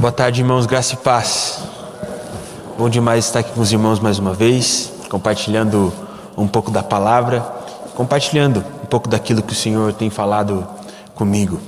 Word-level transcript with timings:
Boa 0.00 0.10
tarde, 0.10 0.40
irmãos, 0.40 0.64
graça 0.64 0.94
e 0.94 0.96
paz. 0.96 1.62
Bom 2.78 2.88
demais 2.88 3.26
estar 3.26 3.40
aqui 3.40 3.52
com 3.52 3.60
os 3.60 3.70
irmãos 3.70 4.00
mais 4.00 4.18
uma 4.18 4.32
vez, 4.32 4.90
compartilhando 5.10 5.92
um 6.38 6.48
pouco 6.48 6.70
da 6.70 6.82
palavra, 6.82 7.40
compartilhando 7.94 8.64
um 8.82 8.86
pouco 8.86 9.10
daquilo 9.10 9.42
que 9.42 9.52
o 9.52 9.54
Senhor 9.54 9.92
tem 9.92 10.08
falado 10.08 10.66
comigo. 11.14 11.60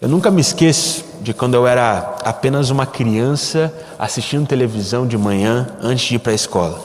Eu 0.00 0.08
nunca 0.08 0.30
me 0.30 0.40
esqueço 0.40 1.04
de 1.20 1.34
quando 1.34 1.54
eu 1.54 1.66
era 1.66 2.14
apenas 2.24 2.70
uma 2.70 2.86
criança 2.86 3.74
assistindo 3.98 4.46
televisão 4.46 5.04
de 5.04 5.18
manhã 5.18 5.66
antes 5.82 6.04
de 6.04 6.14
ir 6.14 6.18
para 6.20 6.30
a 6.30 6.36
escola, 6.36 6.78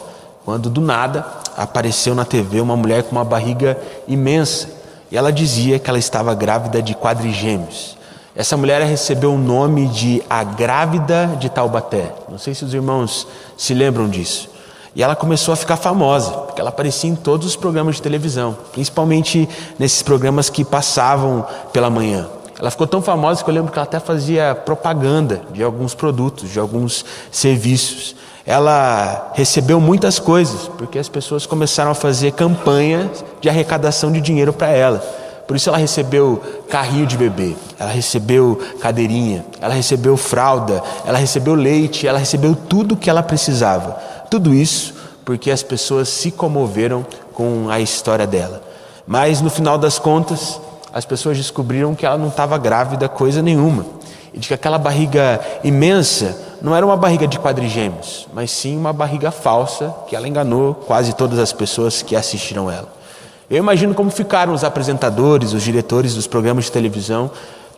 quando 0.43 0.71
do 0.71 0.81
nada 0.81 1.23
apareceu 1.55 2.15
na 2.15 2.25
TV 2.25 2.61
uma 2.61 2.75
mulher 2.75 3.03
com 3.03 3.11
uma 3.11 3.23
barriga 3.23 3.77
imensa 4.07 4.67
e 5.11 5.15
ela 5.15 5.31
dizia 5.31 5.77
que 5.77 5.87
ela 5.87 5.99
estava 5.99 6.33
grávida 6.33 6.81
de 6.81 6.95
quadrigêmeos. 6.95 8.00
Essa 8.35 8.55
mulher 8.55 8.81
recebeu 8.83 9.33
o 9.33 9.37
nome 9.37 9.87
de 9.87 10.23
a 10.29 10.43
grávida 10.43 11.35
de 11.37 11.49
Taubaté. 11.49 12.13
Não 12.29 12.37
sei 12.37 12.53
se 12.53 12.63
os 12.63 12.73
irmãos 12.73 13.27
se 13.57 13.73
lembram 13.73 14.07
disso. 14.07 14.49
E 14.95 15.03
ela 15.03 15.15
começou 15.15 15.53
a 15.53 15.57
ficar 15.57 15.77
famosa, 15.77 16.31
porque 16.31 16.59
ela 16.61 16.69
aparecia 16.69 17.09
em 17.09 17.15
todos 17.15 17.45
os 17.47 17.55
programas 17.55 17.95
de 17.95 18.01
televisão, 18.01 18.57
principalmente 18.71 19.47
nesses 19.77 20.01
programas 20.01 20.49
que 20.49 20.63
passavam 20.63 21.45
pela 21.73 21.89
manhã. 21.89 22.27
Ela 22.59 22.71
ficou 22.71 22.87
tão 22.87 23.01
famosa 23.01 23.43
que 23.43 23.49
eu 23.49 23.53
lembro 23.53 23.71
que 23.71 23.77
ela 23.77 23.85
até 23.85 23.99
fazia 23.99 24.53
propaganda 24.53 25.41
de 25.51 25.63
alguns 25.63 25.93
produtos, 25.93 26.49
de 26.49 26.59
alguns 26.59 27.03
serviços. 27.31 28.15
Ela 28.45 29.31
recebeu 29.33 29.79
muitas 29.79 30.19
coisas, 30.19 30.69
porque 30.77 30.99
as 30.99 31.09
pessoas 31.09 31.45
começaram 31.45 31.91
a 31.91 31.95
fazer 31.95 32.31
campanhas 32.31 33.23
de 33.41 33.49
arrecadação 33.49 34.11
de 34.11 34.21
dinheiro 34.21 34.53
para 34.53 34.69
ela. 34.69 35.20
Por 35.51 35.57
isso 35.57 35.67
ela 35.67 35.77
recebeu 35.77 36.41
carrinho 36.69 37.05
de 37.05 37.17
bebê, 37.17 37.57
ela 37.77 37.91
recebeu 37.91 38.57
cadeirinha, 38.79 39.45
ela 39.59 39.73
recebeu 39.73 40.15
fralda, 40.15 40.81
ela 41.03 41.17
recebeu 41.17 41.55
leite, 41.55 42.07
ela 42.07 42.17
recebeu 42.17 42.55
tudo 42.55 42.93
o 42.93 42.97
que 42.97 43.09
ela 43.09 43.21
precisava. 43.21 43.97
Tudo 44.29 44.53
isso 44.53 44.93
porque 45.25 45.51
as 45.51 45.61
pessoas 45.61 46.07
se 46.07 46.31
comoveram 46.31 47.05
com 47.33 47.69
a 47.69 47.81
história 47.81 48.25
dela. 48.25 48.63
Mas 49.05 49.41
no 49.41 49.49
final 49.49 49.77
das 49.77 49.99
contas, 49.99 50.57
as 50.93 51.03
pessoas 51.03 51.35
descobriram 51.35 51.93
que 51.95 52.05
ela 52.05 52.17
não 52.17 52.29
estava 52.29 52.57
grávida 52.57 53.09
coisa 53.09 53.41
nenhuma. 53.41 53.85
E 54.33 54.39
de 54.39 54.47
que 54.47 54.53
aquela 54.53 54.77
barriga 54.77 55.41
imensa 55.65 56.33
não 56.61 56.73
era 56.73 56.85
uma 56.85 56.95
barriga 56.95 57.27
de 57.27 57.37
quadrigêmeos, 57.37 58.25
mas 58.33 58.51
sim 58.51 58.77
uma 58.77 58.93
barriga 58.93 59.31
falsa 59.31 59.93
que 60.07 60.15
ela 60.15 60.29
enganou 60.29 60.73
quase 60.73 61.11
todas 61.11 61.39
as 61.39 61.51
pessoas 61.51 62.01
que 62.01 62.15
assistiram 62.15 62.71
ela. 62.71 63.00
Eu 63.51 63.57
imagino 63.57 63.93
como 63.93 64.09
ficaram 64.09 64.53
os 64.53 64.63
apresentadores, 64.63 65.51
os 65.51 65.61
diretores 65.61 66.15
dos 66.15 66.25
programas 66.25 66.65
de 66.65 66.71
televisão 66.71 67.29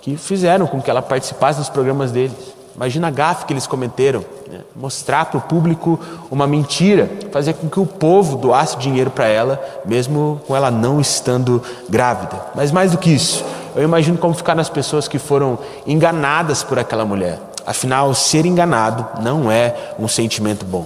que 0.02 0.16
fizeram 0.16 0.68
com 0.68 0.80
que 0.80 0.88
ela 0.88 1.02
participasse 1.02 1.58
dos 1.58 1.68
programas 1.68 2.12
deles. 2.12 2.54
Imagina 2.76 3.08
a 3.08 3.10
gafe 3.10 3.46
que 3.46 3.54
eles 3.54 3.66
cometeram, 3.66 4.24
né? 4.52 4.60
mostrar 4.76 5.26
para 5.26 5.40
o 5.40 5.42
público 5.42 6.00
uma 6.30 6.46
mentira, 6.46 7.10
fazer 7.32 7.54
com 7.54 7.68
que 7.68 7.80
o 7.80 7.88
povo 7.88 8.38
doasse 8.38 8.78
dinheiro 8.78 9.10
para 9.10 9.26
ela, 9.26 9.60
mesmo 9.84 10.40
com 10.46 10.56
ela 10.56 10.70
não 10.70 11.02
estando 11.02 11.60
grávida. 11.90 12.40
Mas 12.54 12.72
mais 12.72 12.92
do 12.92 13.00
que 13.00 13.10
isso, 13.10 13.44
eu 13.76 13.82
imagino 13.82 14.20
como 14.20 14.36
ficaram 14.36 14.62
as 14.62 14.70
pessoas 14.70 15.08
que 15.08 15.18
foram 15.18 15.58
enganadas 15.88 16.62
por 16.62 16.78
aquela 16.78 17.04
mulher. 17.04 17.40
Afinal, 17.66 18.14
ser 18.14 18.46
enganado 18.46 19.08
não 19.24 19.52
é 19.52 19.94
um 19.98 20.08
sentimento 20.08 20.66
bom. 20.66 20.86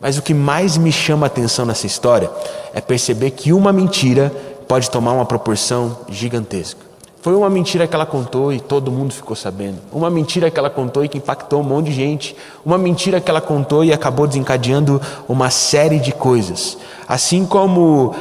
Mas 0.00 0.18
o 0.18 0.22
que 0.22 0.34
mais 0.34 0.76
me 0.76 0.92
chama 0.92 1.26
a 1.26 1.28
atenção 1.28 1.64
nessa 1.64 1.86
história 1.86 2.30
é 2.74 2.80
perceber 2.80 3.30
que 3.30 3.52
uma 3.52 3.72
mentira 3.72 4.32
pode 4.68 4.90
tomar 4.90 5.12
uma 5.12 5.24
proporção 5.24 5.98
gigantesca. 6.08 6.86
Foi 7.22 7.34
uma 7.34 7.50
mentira 7.50 7.88
que 7.88 7.94
ela 7.94 8.06
contou 8.06 8.52
e 8.52 8.60
todo 8.60 8.92
mundo 8.92 9.12
ficou 9.12 9.34
sabendo. 9.34 9.78
Uma 9.90 10.08
mentira 10.08 10.48
que 10.48 10.60
ela 10.60 10.70
contou 10.70 11.04
e 11.04 11.08
que 11.08 11.18
impactou 11.18 11.60
um 11.60 11.64
monte 11.64 11.86
de 11.86 11.92
gente. 11.92 12.36
Uma 12.64 12.78
mentira 12.78 13.20
que 13.20 13.28
ela 13.28 13.40
contou 13.40 13.82
e 13.82 13.92
acabou 13.92 14.28
desencadeando 14.28 15.02
uma 15.28 15.50
série 15.50 15.98
de 15.98 16.12
coisas. 16.12 16.78
Assim 17.08 17.44
como 17.44 18.14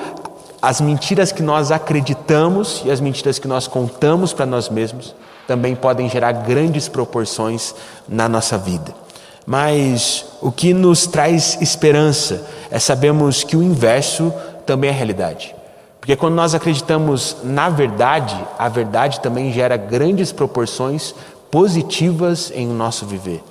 as 0.60 0.82
mentiras 0.82 1.32
que 1.32 1.44
nós 1.44 1.72
acreditamos 1.72 2.82
e 2.84 2.90
as 2.90 3.00
mentiras 3.00 3.38
que 3.38 3.48
nós 3.48 3.68
contamos 3.68 4.34
para 4.34 4.48
nós 4.48 4.70
mesmos 4.70 5.14
também 5.48 5.76
podem 5.76 6.10
gerar 6.10 6.32
grandes 6.32 6.88
proporções 6.88 7.76
na 8.10 8.28
nossa 8.28 8.58
vida. 8.58 9.05
Mas 9.46 10.26
o 10.42 10.52
que 10.52 10.74
nos 10.74 11.06
traz 11.06 11.58
esperança 11.62 12.46
é 12.72 12.80
sabermos 12.80 13.44
que 13.44 13.56
o 13.56 13.62
inverso 13.62 14.34
também 14.66 14.90
é 14.90 14.94
realidade. 14.94 15.56
Porque 16.00 16.16
quando 16.16 16.36
nós 16.36 16.54
acreditamos 16.54 17.38
na 17.44 17.70
verdade, 17.70 18.38
a 18.58 18.70
verdade 18.70 19.20
também 19.20 19.52
gera 19.52 19.78
grandes 19.78 20.32
proporções 20.32 21.14
positivas 21.52 22.52
em 22.56 22.68
nosso 22.68 23.06
viver. 23.06 23.44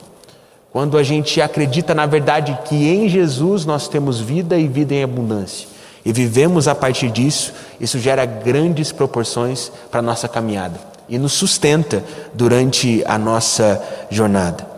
Quando 0.73 0.99
a 0.99 1.03
gente 1.03 1.41
acredita 1.41 1.95
na 1.95 2.07
verdade 2.07 2.59
que 2.65 2.75
em 2.75 3.09
Jesus 3.09 3.65
nós 3.65 3.87
temos 3.87 4.21
vida 4.21 4.59
e 4.59 4.67
vida 4.67 4.95
em 4.95 5.05
abundância, 5.05 5.69
e 6.05 6.13
vivemos 6.13 6.69
a 6.69 6.75
partir 6.75 7.11
disso, 7.11 7.53
isso 7.81 7.99
gera 7.99 8.27
grandes 8.27 8.93
proporções 8.93 9.73
para 9.91 10.01
a 10.01 10.03
nossa 10.03 10.29
caminhada 10.29 10.79
e 11.09 11.19
nos 11.19 11.33
sustenta 11.33 12.05
durante 12.35 13.03
a 13.07 13.19
nossa 13.19 13.83
jornada. 14.11 14.74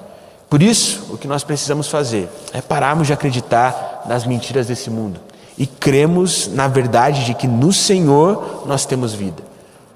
Por 0.56 0.62
isso, 0.62 1.08
o 1.10 1.18
que 1.18 1.28
nós 1.28 1.44
precisamos 1.44 1.86
fazer 1.86 2.30
é 2.50 2.62
pararmos 2.62 3.06
de 3.06 3.12
acreditar 3.12 4.04
nas 4.06 4.24
mentiras 4.24 4.68
desse 4.68 4.88
mundo 4.88 5.20
e 5.58 5.66
cremos 5.66 6.48
na 6.48 6.66
verdade 6.66 7.26
de 7.26 7.34
que 7.34 7.46
no 7.46 7.74
Senhor 7.74 8.62
nós 8.64 8.86
temos 8.86 9.12
vida, 9.12 9.42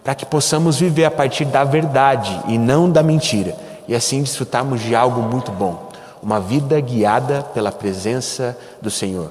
para 0.05 0.15
que 0.15 0.27
possamos 0.27 0.79
viver 0.79 1.07
a 1.07 1.11
partir 1.11 1.47
da 1.47 1.65
verdade 1.65 2.39
e 2.47 2.59
não 2.59 2.91
da 2.91 3.03
mentira, 3.03 3.57
e 3.89 3.95
assim 3.95 4.23
desfrutarmos 4.23 4.83
de 4.83 4.95
algo 4.95 5.23
muito 5.23 5.51
bom, 5.51 5.89
uma 6.23 6.39
vida 6.39 6.79
guiada 6.79 7.43
pela 7.55 7.73
presença 7.73 8.55
do 8.83 8.91
Senhor. 8.91 9.31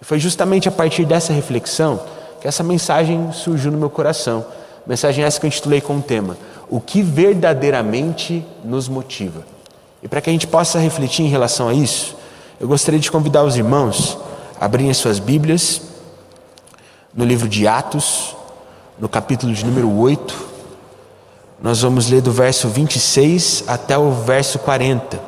E 0.00 0.06
foi 0.06 0.18
justamente 0.18 0.70
a 0.70 0.72
partir 0.72 1.04
dessa 1.04 1.34
reflexão 1.34 2.00
que 2.40 2.48
essa 2.48 2.62
mensagem 2.62 3.30
surgiu 3.30 3.70
no 3.70 3.76
meu 3.76 3.90
coração. 3.90 4.42
Mensagem 4.86 5.22
essa 5.22 5.38
que 5.38 5.44
eu 5.44 5.48
intitulei 5.48 5.82
com 5.82 5.98
o 5.98 6.02
tema: 6.02 6.34
O 6.70 6.80
que 6.80 7.02
verdadeiramente 7.02 8.42
nos 8.64 8.88
motiva. 8.88 9.51
E 10.02 10.08
para 10.08 10.20
que 10.20 10.28
a 10.28 10.32
gente 10.32 10.46
possa 10.46 10.78
refletir 10.78 11.24
em 11.24 11.28
relação 11.28 11.68
a 11.68 11.74
isso, 11.74 12.16
eu 12.58 12.66
gostaria 12.66 12.98
de 12.98 13.10
convidar 13.10 13.44
os 13.44 13.56
irmãos 13.56 14.18
a 14.60 14.64
abrirem 14.64 14.92
suas 14.92 15.18
Bíblias 15.18 15.80
no 17.14 17.24
livro 17.24 17.48
de 17.48 17.68
Atos, 17.68 18.34
no 18.98 19.08
capítulo 19.08 19.52
de 19.52 19.64
número 19.64 19.90
8. 19.96 20.52
Nós 21.62 21.80
vamos 21.82 22.08
ler 22.08 22.20
do 22.20 22.32
verso 22.32 22.68
26 22.68 23.64
até 23.68 23.96
o 23.96 24.10
verso 24.10 24.58
40. 24.58 25.20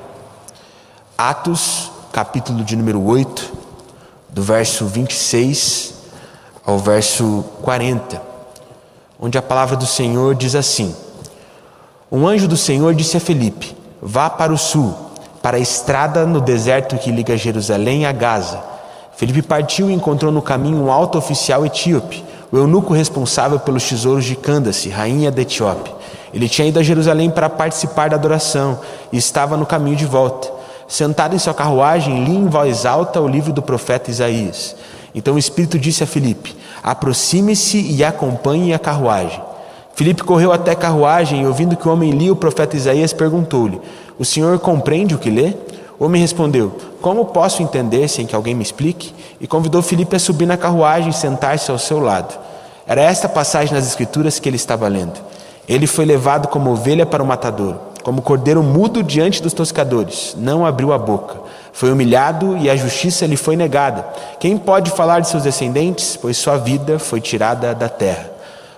Atos, 1.17 1.93
capítulo 2.13 2.65
de 2.65 2.75
número 2.75 3.01
8, 3.05 3.53
do 4.29 4.43
verso 4.43 4.87
26 4.87 5.95
ao 6.67 6.79
verso 6.79 7.45
40, 7.63 8.21
onde 9.21 9.39
a 9.39 9.43
palavra 9.43 9.77
do 9.77 9.87
Senhor 9.87 10.35
diz 10.35 10.57
assim: 10.57 10.95
Um 12.11 12.27
anjo 12.27 12.49
do 12.49 12.57
Senhor 12.57 12.95
disse 12.95 13.17
a 13.17 13.21
Felipe: 13.21 13.77
Vá 14.07 14.29
para 14.29 14.53
o 14.53 14.59
sul, 14.59 14.95
para 15.41 15.57
a 15.57 15.61
estrada 15.61 16.27
no 16.27 16.39
deserto 16.39 16.99
que 16.99 17.11
liga 17.11 17.39
Jerusalém 17.39 18.05
a 18.05 18.13
Gaza. 18.13 18.63
Felipe 19.17 19.41
partiu 19.41 19.89
e 19.89 19.95
encontrou 19.95 20.31
no 20.31 20.43
caminho 20.43 20.77
um 20.77 20.93
alto 20.93 21.17
oficial 21.17 21.65
etíope, 21.65 22.23
o 22.53 22.59
eunuco 22.59 22.93
responsável 22.93 23.59
pelos 23.59 23.89
tesouros 23.89 24.27
de 24.27 24.37
Candace, 24.37 24.91
rainha 24.91 25.31
da 25.31 25.41
Etiópia. 25.41 25.95
Ele 26.35 26.51
tinha 26.51 26.69
ido 26.69 26.79
a 26.79 26.83
Jerusalém 26.83 27.31
para 27.31 27.49
participar 27.49 28.11
da 28.11 28.17
adoração 28.17 28.79
e 29.11 29.17
estava 29.17 29.57
no 29.57 29.65
caminho 29.65 29.97
de 29.97 30.05
volta. 30.05 30.53
Sentado 30.87 31.35
em 31.35 31.39
sua 31.39 31.55
carruagem, 31.55 32.25
lia 32.25 32.39
em 32.39 32.47
voz 32.47 32.85
alta 32.85 33.23
o 33.23 33.27
livro 33.27 33.55
do 33.55 33.63
profeta 33.63 34.11
Isaías. 34.11 34.77
Então 35.15 35.37
o 35.37 35.39
Espírito 35.39 35.79
disse 35.79 36.05
a 36.05 36.07
Felipe: 36.07 36.55
Aproxime-se 36.83 37.81
e 37.81 38.05
acompanhe 38.05 38.75
a 38.75 38.79
carruagem. 38.79 39.54
Filipe 39.95 40.25
correu 40.25 40.53
até 40.53 40.73
a 40.73 40.77
carruagem 40.77 41.43
e, 41.43 41.47
ouvindo 41.47 41.77
que 41.77 41.89
o 41.89 41.93
homem 41.93 42.11
lia 42.11 42.33
o 42.33 42.37
profeta 42.37 42.77
Isaías, 42.77 43.13
perguntou-lhe: 43.13 43.81
O 44.19 44.25
senhor 44.25 44.59
compreende 44.59 45.15
o 45.15 45.19
que 45.19 45.31
lê? 45.31 45.55
O 45.99 46.07
homem 46.07 46.21
respondeu: 46.21 46.77
Como 47.01 47.27
posso 47.27 47.63
entender 47.63 48.09
sem 48.09 48.27
que 48.27 48.35
alguém 48.35 48.55
me 48.55 48.63
explique? 48.63 49.15
E 49.41 49.47
convidou 49.47 49.83
Filipe 49.83 50.17
a 50.17 50.19
subir 50.19 50.47
na 50.47 50.57
carruagem 50.57 51.11
e 51.11 51.13
sentar-se 51.13 51.71
ao 51.71 51.79
seu 51.79 52.01
lado. 52.01 52.35
Era 52.87 53.03
esta 53.03 53.29
passagem 53.29 53.73
nas 53.73 53.87
Escrituras 53.87 54.39
que 54.39 54.49
ele 54.49 54.57
estava 54.57 54.89
lendo. 54.89 55.21
Ele 55.69 55.87
foi 55.87 56.05
levado 56.05 56.49
como 56.49 56.73
ovelha 56.73 57.07
para 57.07 57.23
o 57.23 57.27
matador, 57.27 57.77
como 58.03 58.21
cordeiro 58.21 58.63
mudo 58.63 59.03
diante 59.03 59.43
dos 59.43 59.55
toscadores, 59.55 60.37
não 60.37 60.67
abriu 60.67 60.93
a 60.93 60.99
boca. 60.99 61.37
Foi 61.73 61.91
humilhado 61.91 62.57
e 62.59 62.69
a 62.69 62.77
justiça 62.77 63.27
lhe 63.27 63.37
foi 63.37 63.57
negada. 63.57 64.07
Quem 64.39 64.59
pode 64.59 64.91
falar 64.91 65.21
de 65.21 65.29
seus 65.29 65.45
descendentes? 65.45 66.19
Pois 66.21 66.37
sua 66.37 66.59
vida 66.59 66.99
foi 66.99 67.21
tirada 67.21 67.75
da 67.75 67.89
terra. 67.89 68.34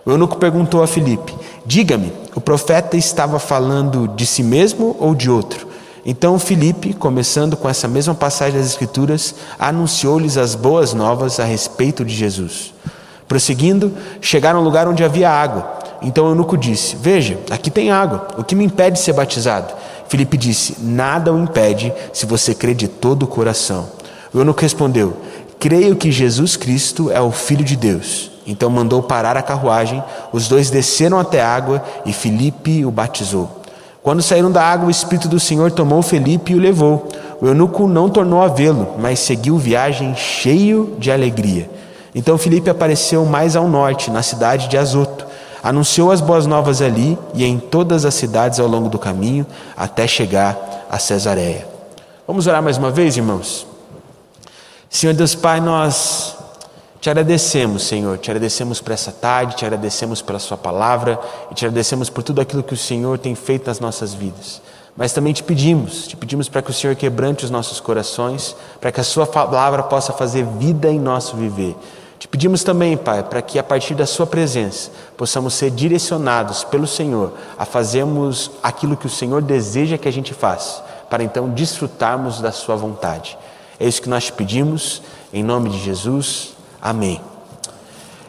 O 0.06 0.12
eunuco 0.12 0.36
perguntou 0.36 0.84
a 0.84 0.86
Filipe: 0.86 1.34
Diga-me, 1.66 2.12
o 2.32 2.40
profeta 2.40 2.96
estava 2.96 3.40
falando 3.40 4.06
de 4.06 4.24
si 4.24 4.40
mesmo 4.40 4.94
ou 5.00 5.16
de 5.16 5.28
outro? 5.28 5.66
Então 6.04 6.38
Filipe, 6.38 6.94
começando 6.94 7.56
com 7.56 7.68
essa 7.68 7.88
mesma 7.88 8.14
passagem 8.14 8.56
das 8.56 8.68
Escrituras, 8.68 9.34
anunciou-lhes 9.58 10.36
as 10.36 10.54
boas 10.54 10.94
novas 10.94 11.40
a 11.40 11.44
respeito 11.44 12.04
de 12.04 12.14
Jesus. 12.14 12.72
Prosseguindo, 13.26 13.92
chegaram 14.20 14.60
a 14.60 14.62
um 14.62 14.64
lugar 14.64 14.86
onde 14.86 15.02
havia 15.02 15.28
água. 15.28 15.80
Então 16.00 16.26
o 16.26 16.30
eunuco 16.30 16.56
disse: 16.56 16.94
Veja, 16.94 17.40
aqui 17.50 17.68
tem 17.68 17.90
água, 17.90 18.28
o 18.38 18.44
que 18.44 18.54
me 18.54 18.64
impede 18.64 18.98
de 18.98 19.02
ser 19.02 19.12
batizado? 19.12 19.74
Filipe 20.08 20.36
disse: 20.36 20.76
Nada 20.80 21.32
o 21.32 21.42
impede 21.42 21.92
se 22.12 22.26
você 22.26 22.54
crê 22.54 22.74
de 22.74 22.86
todo 22.86 23.24
o 23.24 23.26
coração. 23.26 23.88
O 24.32 24.38
eunuco 24.38 24.60
respondeu: 24.60 25.16
Creio 25.66 25.96
que 25.96 26.12
Jesus 26.12 26.56
Cristo 26.56 27.10
é 27.10 27.20
o 27.20 27.32
Filho 27.32 27.64
de 27.64 27.74
Deus. 27.74 28.30
Então 28.46 28.70
mandou 28.70 29.02
parar 29.02 29.36
a 29.36 29.42
carruagem, 29.42 30.00
os 30.32 30.46
dois 30.46 30.70
desceram 30.70 31.18
até 31.18 31.42
a 31.42 31.52
água 31.52 31.82
e 32.04 32.12
Filipe 32.12 32.84
o 32.84 32.90
batizou. 32.92 33.50
Quando 34.00 34.22
saíram 34.22 34.52
da 34.52 34.62
água, 34.62 34.86
o 34.86 34.90
Espírito 34.92 35.26
do 35.26 35.40
Senhor 35.40 35.72
tomou 35.72 36.02
Felipe 36.02 36.52
e 36.52 36.54
o 36.54 36.60
levou. 36.60 37.08
O 37.40 37.48
eunuco 37.48 37.88
não 37.88 38.08
tornou 38.08 38.42
a 38.42 38.46
vê-lo, 38.46 38.94
mas 38.96 39.18
seguiu 39.18 39.58
viagem 39.58 40.14
cheio 40.14 40.94
de 41.00 41.10
alegria. 41.10 41.68
Então 42.14 42.38
Felipe 42.38 42.70
apareceu 42.70 43.24
mais 43.24 43.56
ao 43.56 43.66
norte, 43.66 44.08
na 44.08 44.22
cidade 44.22 44.68
de 44.68 44.78
Azoto. 44.78 45.26
Anunciou 45.64 46.12
as 46.12 46.20
boas 46.20 46.46
novas 46.46 46.80
ali 46.80 47.18
e 47.34 47.44
em 47.44 47.58
todas 47.58 48.04
as 48.04 48.14
cidades 48.14 48.60
ao 48.60 48.68
longo 48.68 48.88
do 48.88 49.00
caminho, 49.00 49.44
até 49.76 50.06
chegar 50.06 50.86
a 50.88 50.96
Cesareia. 51.00 51.66
Vamos 52.24 52.46
orar 52.46 52.62
mais 52.62 52.78
uma 52.78 52.92
vez, 52.92 53.16
irmãos? 53.16 53.66
Senhor 54.88 55.14
Deus 55.14 55.34
Pai, 55.34 55.60
nós 55.60 56.36
te 57.00 57.10
agradecemos, 57.10 57.82
Senhor, 57.82 58.18
te 58.18 58.30
agradecemos 58.30 58.80
por 58.80 58.92
essa 58.92 59.12
tarde, 59.12 59.56
te 59.56 59.64
agradecemos 59.64 60.22
pela 60.22 60.38
Sua 60.38 60.56
palavra 60.56 61.20
e 61.50 61.54
te 61.54 61.64
agradecemos 61.64 62.08
por 62.08 62.22
tudo 62.22 62.40
aquilo 62.40 62.62
que 62.62 62.74
o 62.74 62.76
Senhor 62.76 63.18
tem 63.18 63.34
feito 63.34 63.66
nas 63.66 63.80
nossas 63.80 64.14
vidas. 64.14 64.62
Mas 64.96 65.12
também 65.12 65.32
te 65.32 65.42
pedimos, 65.42 66.06
te 66.06 66.16
pedimos 66.16 66.48
para 66.48 66.62
que 66.62 66.70
o 66.70 66.74
Senhor 66.74 66.96
quebrante 66.96 67.44
os 67.44 67.50
nossos 67.50 67.80
corações, 67.80 68.56
para 68.80 68.90
que 68.90 69.00
a 69.00 69.04
Sua 69.04 69.26
palavra 69.26 69.82
possa 69.82 70.12
fazer 70.12 70.44
vida 70.44 70.88
em 70.88 70.98
nosso 70.98 71.36
viver. 71.36 71.76
Te 72.18 72.26
pedimos 72.26 72.64
também, 72.64 72.96
Pai, 72.96 73.22
para 73.22 73.42
que 73.42 73.58
a 73.58 73.64
partir 73.64 73.94
da 73.94 74.06
Sua 74.06 74.26
presença 74.26 74.90
possamos 75.16 75.52
ser 75.52 75.70
direcionados 75.70 76.64
pelo 76.64 76.86
Senhor 76.86 77.34
a 77.58 77.66
fazermos 77.66 78.52
aquilo 78.62 78.96
que 78.96 79.06
o 79.06 79.10
Senhor 79.10 79.42
deseja 79.42 79.98
que 79.98 80.08
a 80.08 80.12
gente 80.12 80.32
faça, 80.32 80.82
para 81.10 81.22
então 81.22 81.50
desfrutarmos 81.50 82.40
da 82.40 82.52
Sua 82.52 82.74
vontade. 82.74 83.36
É 83.78 83.86
isso 83.86 84.00
que 84.00 84.08
nós 84.08 84.30
pedimos, 84.30 85.02
em 85.32 85.42
nome 85.42 85.70
de 85.70 85.78
Jesus. 85.78 86.54
Amém. 86.80 87.20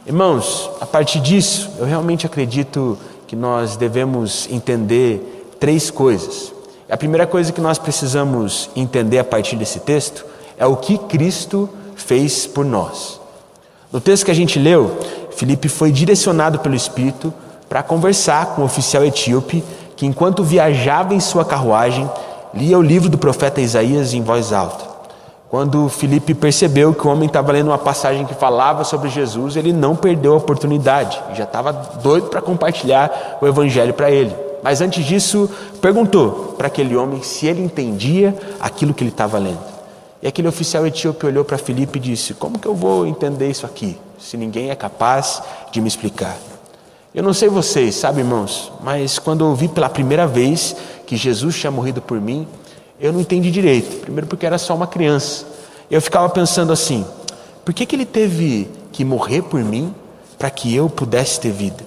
Irmãos, 0.06 0.70
a 0.80 0.86
partir 0.86 1.20
disso, 1.20 1.70
eu 1.78 1.86
realmente 1.86 2.26
acredito 2.26 2.98
que 3.28 3.36
nós 3.36 3.76
devemos 3.76 4.48
entender 4.50 5.54
três 5.60 5.92
coisas. 5.92 6.54
A 6.90 6.96
primeira 6.96 7.28
coisa 7.28 7.52
que 7.52 7.60
nós 7.60 7.78
precisamos 7.78 8.70
entender 8.76 9.20
a 9.20 9.24
partir 9.24 9.58
desse 9.58 9.80
texto 9.82 10.26
é 10.58 10.66
o 10.66 10.78
que 10.78 10.98
Cristo 10.98 11.70
fez 11.96 12.48
por 12.48 12.64
nós. 12.64 13.20
No 13.92 14.00
texto 14.00 14.26
que 14.26 14.32
a 14.32 14.36
gente 14.36 14.58
leu, 14.58 14.98
Felipe 15.36 15.68
foi 15.68 15.92
direcionado 15.92 16.60
pelo 16.60 16.76
Espírito 16.76 17.34
para 17.68 17.84
conversar 17.84 18.56
com 18.56 18.62
o 18.62 18.66
oficial 18.66 19.04
etíope 19.04 19.64
que, 19.96 20.06
enquanto 20.06 20.44
viajava 20.44 21.14
em 21.14 21.20
sua 21.20 21.44
carruagem, 21.44 22.10
lia 22.54 22.78
o 22.78 22.82
livro 22.82 23.10
do 23.10 23.18
profeta 23.18 23.60
Isaías 23.60 24.14
em 24.14 24.22
voz 24.22 24.54
alta. 24.54 24.97
Quando 25.50 25.88
Felipe 25.88 26.34
percebeu 26.34 26.94
que 26.94 27.08
o 27.08 27.10
homem 27.10 27.28
estava 27.28 27.54
lendo 27.54 27.68
uma 27.68 27.78
passagem 27.78 28.26
que 28.26 28.34
falava 28.34 28.84
sobre 28.84 29.10
Jesus, 29.10 29.56
ele 29.56 29.72
não 29.72 29.96
perdeu 29.96 30.34
a 30.34 30.38
oportunidade, 30.38 31.22
já 31.34 31.46
estava 31.46 31.72
doido 31.72 32.28
para 32.28 32.42
compartilhar 32.42 33.38
o 33.42 33.48
evangelho 33.48 33.94
para 33.94 34.12
ele. 34.12 34.36
Mas 34.62 34.82
antes 34.82 35.06
disso, 35.06 35.50
perguntou 35.82 36.56
para 36.58 36.68
aquele 36.68 36.98
homem 36.98 37.22
se 37.24 37.48
ele 37.48 37.64
entendia 37.64 38.36
aquilo 38.60 38.94
que 38.94 39.04
ele 39.04 39.12
estava 39.12 39.38
lendo. 39.38 39.78
E 40.22 40.28
aquele 40.28 40.50
oficial 40.50 40.86
etíope 40.86 41.26
olhou 41.26 41.46
para 41.46 41.58
Felipe 41.58 41.98
e 41.98 42.02
disse: 42.02 42.34
Como 42.34 42.60
que 42.60 42.68
eu 42.68 42.76
vou 42.76 43.06
entender 43.08 43.50
isso 43.50 43.66
aqui, 43.66 43.98
se 44.20 44.36
ninguém 44.36 44.70
é 44.70 44.76
capaz 44.76 45.42
de 45.72 45.80
me 45.80 45.88
explicar? 45.88 46.36
Eu 47.16 47.24
não 47.24 47.34
sei 47.34 47.48
vocês, 47.48 47.96
sabe, 47.96 48.20
irmãos, 48.20 48.72
mas 48.84 49.18
quando 49.18 49.46
eu 49.46 49.48
ouvi 49.48 49.68
pela 49.70 49.88
primeira 49.88 50.28
vez 50.28 50.76
que 51.06 51.16
Jesus 51.16 51.58
tinha 51.58 51.72
morrido 51.72 52.02
por 52.02 52.20
mim, 52.20 52.46
eu 53.00 53.14
não 53.14 53.22
entendi 53.22 53.52
direito. 53.52 54.02
Primeiro, 54.02 54.28
porque 54.28 54.46
era 54.46 54.58
só 54.58 54.76
uma 54.76 54.88
criança. 54.88 55.46
Eu 55.90 56.02
ficava 56.02 56.28
pensando 56.30 56.72
assim: 56.74 57.06
por 57.64 57.74
que, 57.74 57.86
que 57.86 57.96
ele 57.96 58.06
teve 58.06 58.70
que 58.92 59.06
morrer 59.06 59.42
por 59.42 59.64
mim 59.64 59.94
para 60.38 60.50
que 60.50 60.74
eu 60.76 60.90
pudesse 60.90 61.40
ter 61.40 61.52
vida? 61.52 61.84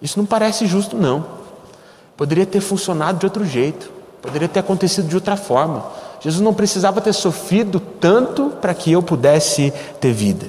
Isso 0.00 0.18
não 0.18 0.26
parece 0.26 0.66
justo, 0.66 0.96
não. 0.96 1.24
Poderia 2.16 2.46
ter 2.46 2.60
funcionado 2.60 3.18
de 3.18 3.26
outro 3.26 3.44
jeito, 3.44 3.90
poderia 4.20 4.48
ter 4.48 4.60
acontecido 4.60 5.08
de 5.08 5.14
outra 5.14 5.36
forma. 5.36 5.84
Jesus 6.20 6.42
não 6.42 6.52
precisava 6.52 7.00
ter 7.00 7.12
sofrido 7.12 7.80
tanto 7.80 8.50
para 8.60 8.74
que 8.74 8.92
eu 8.92 9.02
pudesse 9.02 9.72
ter 10.00 10.12
vida. 10.12 10.46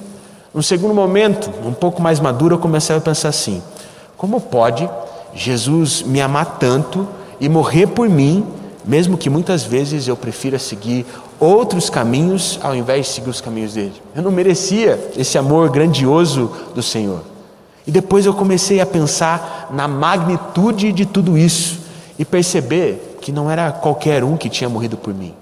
No 0.54 0.62
segundo 0.62 0.94
momento, 0.94 1.50
um 1.66 1.74
pouco 1.74 2.02
mais 2.02 2.20
maduro, 2.20 2.56
eu 2.56 2.60
comecei 2.60 2.96
a 2.96 3.00
pensar 3.02 3.30
assim: 3.30 3.62
como 4.18 4.40
pode 4.40 4.90
Jesus 5.34 6.02
me 6.02 6.22
amar 6.22 6.58
tanto 6.60 7.08
e 7.40 7.48
morrer 7.48 7.88
por 7.88 8.10
mim 8.10 8.46
mesmo 8.84 9.18
que 9.18 9.30
muitas 9.30 9.64
vezes 9.64 10.08
eu 10.08 10.16
prefira 10.16 10.58
seguir 10.58 11.06
outros 11.40 11.90
caminhos 11.90 12.60
ao 12.62 12.76
invés 12.76 13.06
de 13.06 13.14
seguir 13.14 13.30
os 13.30 13.42
caminhos 13.42 13.74
dele. 13.74 13.94
Eu 14.16 14.22
não 14.22 14.32
merecia 14.32 15.12
esse 15.18 15.38
amor 15.38 15.70
grandioso 15.70 16.52
do 16.74 16.82
Senhor. 16.82 17.22
E 17.86 17.92
depois 17.92 18.26
eu 18.26 18.34
comecei 18.34 18.80
a 18.80 18.86
pensar 18.86 19.70
na 19.72 19.88
magnitude 19.88 20.92
de 20.92 21.06
tudo 21.06 21.38
isso 21.38 21.80
e 22.18 22.26
perceber 22.26 23.18
que 23.22 23.32
não 23.32 23.50
era 23.50 23.72
qualquer 23.72 24.24
um 24.24 24.38
que 24.38 24.50
tinha 24.50 24.70
morrido 24.70 24.98
por 24.98 25.14
mim, 25.14 25.34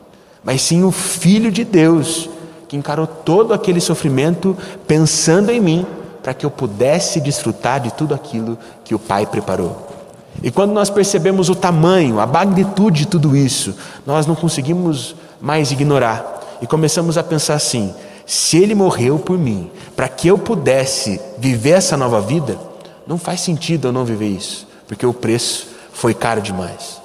mas 0.44 0.62
sim 0.62 0.84
o 0.84 0.92
Filho 0.92 1.52
de 1.52 1.64
Deus 1.64 2.30
que 2.68 2.78
encarou 2.78 3.08
todo 3.08 3.54
aquele 3.54 3.82
sofrimento 3.82 4.56
pensando 4.88 5.50
em 5.50 5.60
mim 5.60 5.86
para 6.22 6.34
que 6.34 6.46
eu 6.46 6.52
pudesse 6.52 7.20
desfrutar 7.20 7.80
de 7.80 7.92
tudo 7.92 8.14
aquilo 8.14 8.58
que 8.84 8.94
o 8.94 9.00
Pai 9.00 9.26
preparou. 9.26 9.99
E 10.42 10.52
quando 10.52 10.72
nós 10.72 10.90
percebemos 10.90 11.50
o 11.50 11.56
tamanho, 11.56 12.20
a 12.20 12.26
magnitude 12.26 13.00
de 13.00 13.08
tudo 13.08 13.36
isso, 13.36 13.76
nós 14.06 14.26
não 14.26 14.36
conseguimos 14.36 15.16
mais 15.42 15.72
ignorar 15.72 16.58
e 16.62 16.68
começamos 16.68 17.18
a 17.18 17.24
pensar 17.24 17.56
assim: 17.56 17.94
se 18.26 18.58
ele 18.58 18.76
morreu 18.76 19.20
por 19.20 19.38
mim, 19.38 19.70
para 19.96 20.08
que 20.08 20.28
eu 20.28 20.38
pudesse 20.38 21.20
viver 21.38 21.72
essa 21.72 21.98
nova 21.98 22.22
vida, 22.22 22.58
não 23.06 23.18
faz 23.18 23.42
sentido 23.42 23.88
eu 23.88 23.92
não 23.92 24.06
viver 24.06 24.28
isso, 24.28 24.68
porque 24.88 25.06
o 25.06 25.14
preço 25.14 25.68
foi 25.92 26.14
caro 26.14 26.42
demais. 26.42 27.02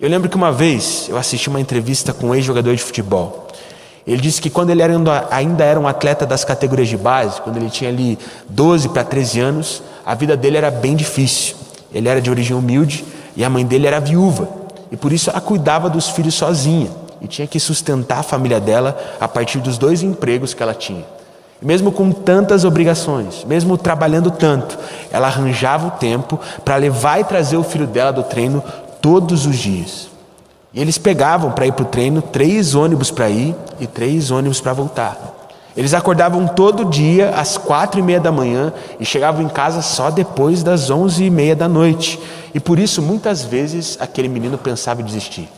Eu 0.00 0.08
lembro 0.08 0.28
que 0.28 0.36
uma 0.36 0.50
vez 0.50 1.06
eu 1.08 1.16
assisti 1.16 1.48
uma 1.48 1.60
entrevista 1.60 2.12
com 2.12 2.28
um 2.28 2.34
ex-jogador 2.34 2.74
de 2.74 2.82
futebol. 2.82 3.48
Ele 4.06 4.20
disse 4.20 4.40
que 4.40 4.50
quando 4.50 4.70
ele 4.70 4.82
ainda 5.30 5.64
era 5.64 5.78
um 5.78 5.86
atleta 5.86 6.26
das 6.26 6.44
categorias 6.44 6.88
de 6.88 6.96
base, 6.96 7.40
quando 7.40 7.56
ele 7.56 7.70
tinha 7.70 7.88
ali 7.88 8.18
12 8.48 8.88
para 8.88 9.04
13 9.04 9.38
anos, 9.38 9.82
a 10.04 10.14
vida 10.14 10.36
dele 10.36 10.56
era 10.56 10.70
bem 10.70 10.96
difícil. 10.96 11.54
Ele 11.94 12.08
era 12.08 12.20
de 12.20 12.30
origem 12.30 12.56
humilde 12.56 13.04
e 13.36 13.44
a 13.44 13.50
mãe 13.50 13.64
dele 13.64 13.86
era 13.86 14.00
viúva. 14.00 14.48
E 14.90 14.96
por 14.96 15.12
isso 15.12 15.30
ela 15.30 15.40
cuidava 15.40 15.88
dos 15.88 16.08
filhos 16.08 16.34
sozinha 16.34 16.90
e 17.20 17.26
tinha 17.26 17.46
que 17.46 17.60
sustentar 17.60 18.18
a 18.18 18.22
família 18.22 18.60
dela 18.60 18.98
a 19.20 19.28
partir 19.28 19.58
dos 19.58 19.78
dois 19.78 20.02
empregos 20.02 20.52
que 20.52 20.62
ela 20.62 20.74
tinha. 20.74 21.04
E 21.60 21.64
mesmo 21.64 21.92
com 21.92 22.10
tantas 22.10 22.64
obrigações, 22.64 23.44
mesmo 23.44 23.78
trabalhando 23.78 24.30
tanto, 24.30 24.76
ela 25.10 25.28
arranjava 25.28 25.86
o 25.86 25.90
tempo 25.92 26.38
para 26.64 26.76
levar 26.76 27.20
e 27.20 27.24
trazer 27.24 27.56
o 27.56 27.62
filho 27.62 27.86
dela 27.86 28.12
do 28.12 28.24
treino 28.24 28.62
todos 29.00 29.46
os 29.46 29.56
dias. 29.56 30.08
E 30.74 30.80
eles 30.80 30.98
pegavam 30.98 31.52
para 31.52 31.66
ir 31.66 31.72
para 31.72 31.84
o 31.84 31.88
treino 31.88 32.20
três 32.20 32.74
ônibus 32.74 33.10
para 33.10 33.30
ir 33.30 33.54
e 33.78 33.86
três 33.86 34.30
ônibus 34.30 34.60
para 34.60 34.72
voltar. 34.72 35.41
Eles 35.76 35.94
acordavam 35.94 36.46
todo 36.46 36.84
dia 36.84 37.30
às 37.30 37.56
quatro 37.56 37.98
e 37.98 38.02
meia 38.02 38.20
da 38.20 38.30
manhã 38.30 38.72
e 39.00 39.04
chegavam 39.04 39.42
em 39.42 39.48
casa 39.48 39.80
só 39.80 40.10
depois 40.10 40.62
das 40.62 40.90
onze 40.90 41.24
e 41.24 41.30
meia 41.30 41.56
da 41.56 41.68
noite. 41.68 42.20
E 42.54 42.60
por 42.60 42.78
isso, 42.78 43.00
muitas 43.00 43.42
vezes, 43.42 43.96
aquele 43.98 44.28
menino 44.28 44.58
pensava 44.58 45.00
em 45.00 45.04
desistir. 45.04 45.48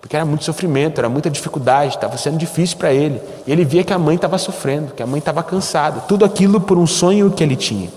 Porque 0.00 0.14
era 0.14 0.24
muito 0.24 0.44
sofrimento, 0.44 1.00
era 1.00 1.08
muita 1.08 1.28
dificuldade, 1.28 1.96
estava 1.96 2.16
sendo 2.16 2.38
difícil 2.38 2.76
para 2.76 2.92
ele. 2.92 3.20
E 3.44 3.50
ele 3.50 3.64
via 3.64 3.82
que 3.82 3.92
a 3.92 3.98
mãe 3.98 4.14
estava 4.14 4.38
sofrendo, 4.38 4.92
que 4.94 5.02
a 5.02 5.06
mãe 5.06 5.18
estava 5.18 5.42
cansada. 5.42 6.00
Tudo 6.00 6.24
aquilo 6.24 6.60
por 6.60 6.78
um 6.78 6.86
sonho 6.86 7.28
que 7.32 7.42
ele 7.42 7.56
tinha. 7.56 7.90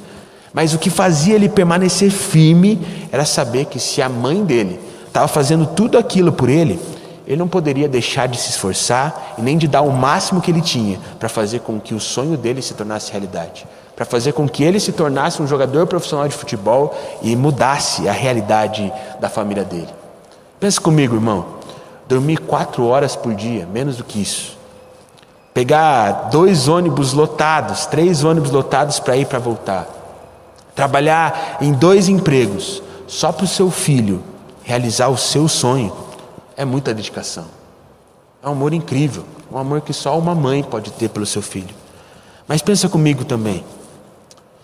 Mas 0.52 0.74
o 0.74 0.80
que 0.80 0.90
fazia 0.90 1.36
ele 1.36 1.48
permanecer 1.48 2.10
firme 2.10 2.80
era 3.12 3.26
saber 3.26 3.66
que 3.66 3.80
se 3.80 4.02
a 4.02 4.10
mãe 4.10 4.44
dele 4.44 4.80
estava 5.06 5.28
fazendo 5.28 5.68
tudo 5.68 6.00
aquilo 6.00 6.32
por 6.32 6.50
ele, 6.50 6.80
ele 7.30 7.38
não 7.38 7.48
poderia 7.48 7.88
deixar 7.88 8.28
de 8.28 8.40
se 8.40 8.50
esforçar 8.50 9.36
e 9.38 9.42
nem 9.44 9.56
de 9.56 9.68
dar 9.68 9.82
o 9.82 9.92
máximo 9.92 10.42
que 10.42 10.50
ele 10.50 10.62
tinha 10.62 11.00
para 11.20 11.30
fazer 11.30 11.60
com 11.60 11.80
que 11.80 11.94
o 11.94 12.00
sonho 12.00 12.36
dele 12.36 12.60
se 12.60 12.74
tornasse 12.74 13.12
realidade, 13.12 13.68
para 13.96 14.04
fazer 14.04 14.34
com 14.34 14.50
que 14.50 14.64
ele 14.64 14.80
se 14.80 14.92
tornasse 14.92 15.40
um 15.40 15.46
jogador 15.46 15.86
profissional 15.86 16.28
de 16.28 16.34
futebol 16.34 16.98
e 17.22 17.36
mudasse 17.36 18.10
a 18.10 18.12
realidade 18.12 18.92
da 19.20 19.30
família 19.30 19.64
dele. 19.64 19.90
Pensa 20.60 20.82
comigo, 20.82 21.14
irmão, 21.14 21.46
dormir 22.08 22.40
quatro 22.40 22.88
horas 22.88 23.16
por 23.16 23.36
dia, 23.36 23.68
menos 23.72 23.98
do 23.98 24.04
que 24.04 24.20
isso, 24.20 24.58
pegar 25.54 26.30
dois 26.32 26.68
ônibus 26.68 27.14
lotados, 27.14 27.86
três 27.86 28.24
ônibus 28.24 28.50
lotados 28.50 29.00
para 29.00 29.16
ir 29.16 29.28
para 29.28 29.38
voltar, 29.38 29.88
trabalhar 30.74 31.58
em 31.62 31.74
dois 31.74 32.10
empregos 32.10 32.82
só 33.08 33.32
para 33.32 33.46
o 33.46 33.48
seu 33.48 33.70
filho 33.70 34.24
realizar 34.64 35.10
o 35.10 35.18
seu 35.18 35.48
sonho 35.48 36.09
é 36.60 36.66
muita 36.66 36.94
dedicação. 36.94 37.46
É 38.44 38.50
um 38.50 38.52
amor 38.52 38.74
incrível, 38.74 39.24
um 39.50 39.58
amor 39.58 39.80
que 39.80 39.94
só 39.94 40.20
uma 40.20 40.36
mãe 40.36 40.62
pode 40.62 40.92
ter 40.92 41.08
pelo 41.08 41.26
seu 41.26 41.42
filho. 41.42 41.74
Mas 42.46 42.62
pensa 42.62 42.90
comigo 42.90 43.24
também. 43.24 43.64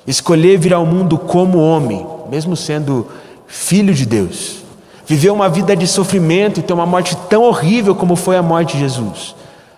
Escolher 0.05 0.59
vir 0.59 0.73
ao 0.73 0.85
mundo 0.85 1.17
como 1.17 1.57
homem 1.57 2.05
mesmo 2.29 2.53
sendo 2.53 3.07
filho 3.47 3.93
de 3.93 4.05
Deus, 4.05 4.57
viver 5.05 5.29
uma 5.29 5.47
vida 5.47 5.73
de 5.73 5.87
sofrimento 5.87 6.59
e 6.59 6.63
ter 6.63 6.73
uma 6.73 6.85
morte 6.85 7.15
tão 7.29 7.43
horrível 7.43 7.95
como 7.95 8.17
foi 8.17 8.35
a 8.35 8.41
morte 8.41 8.73
de 8.73 8.79
Jesus, 8.79 9.33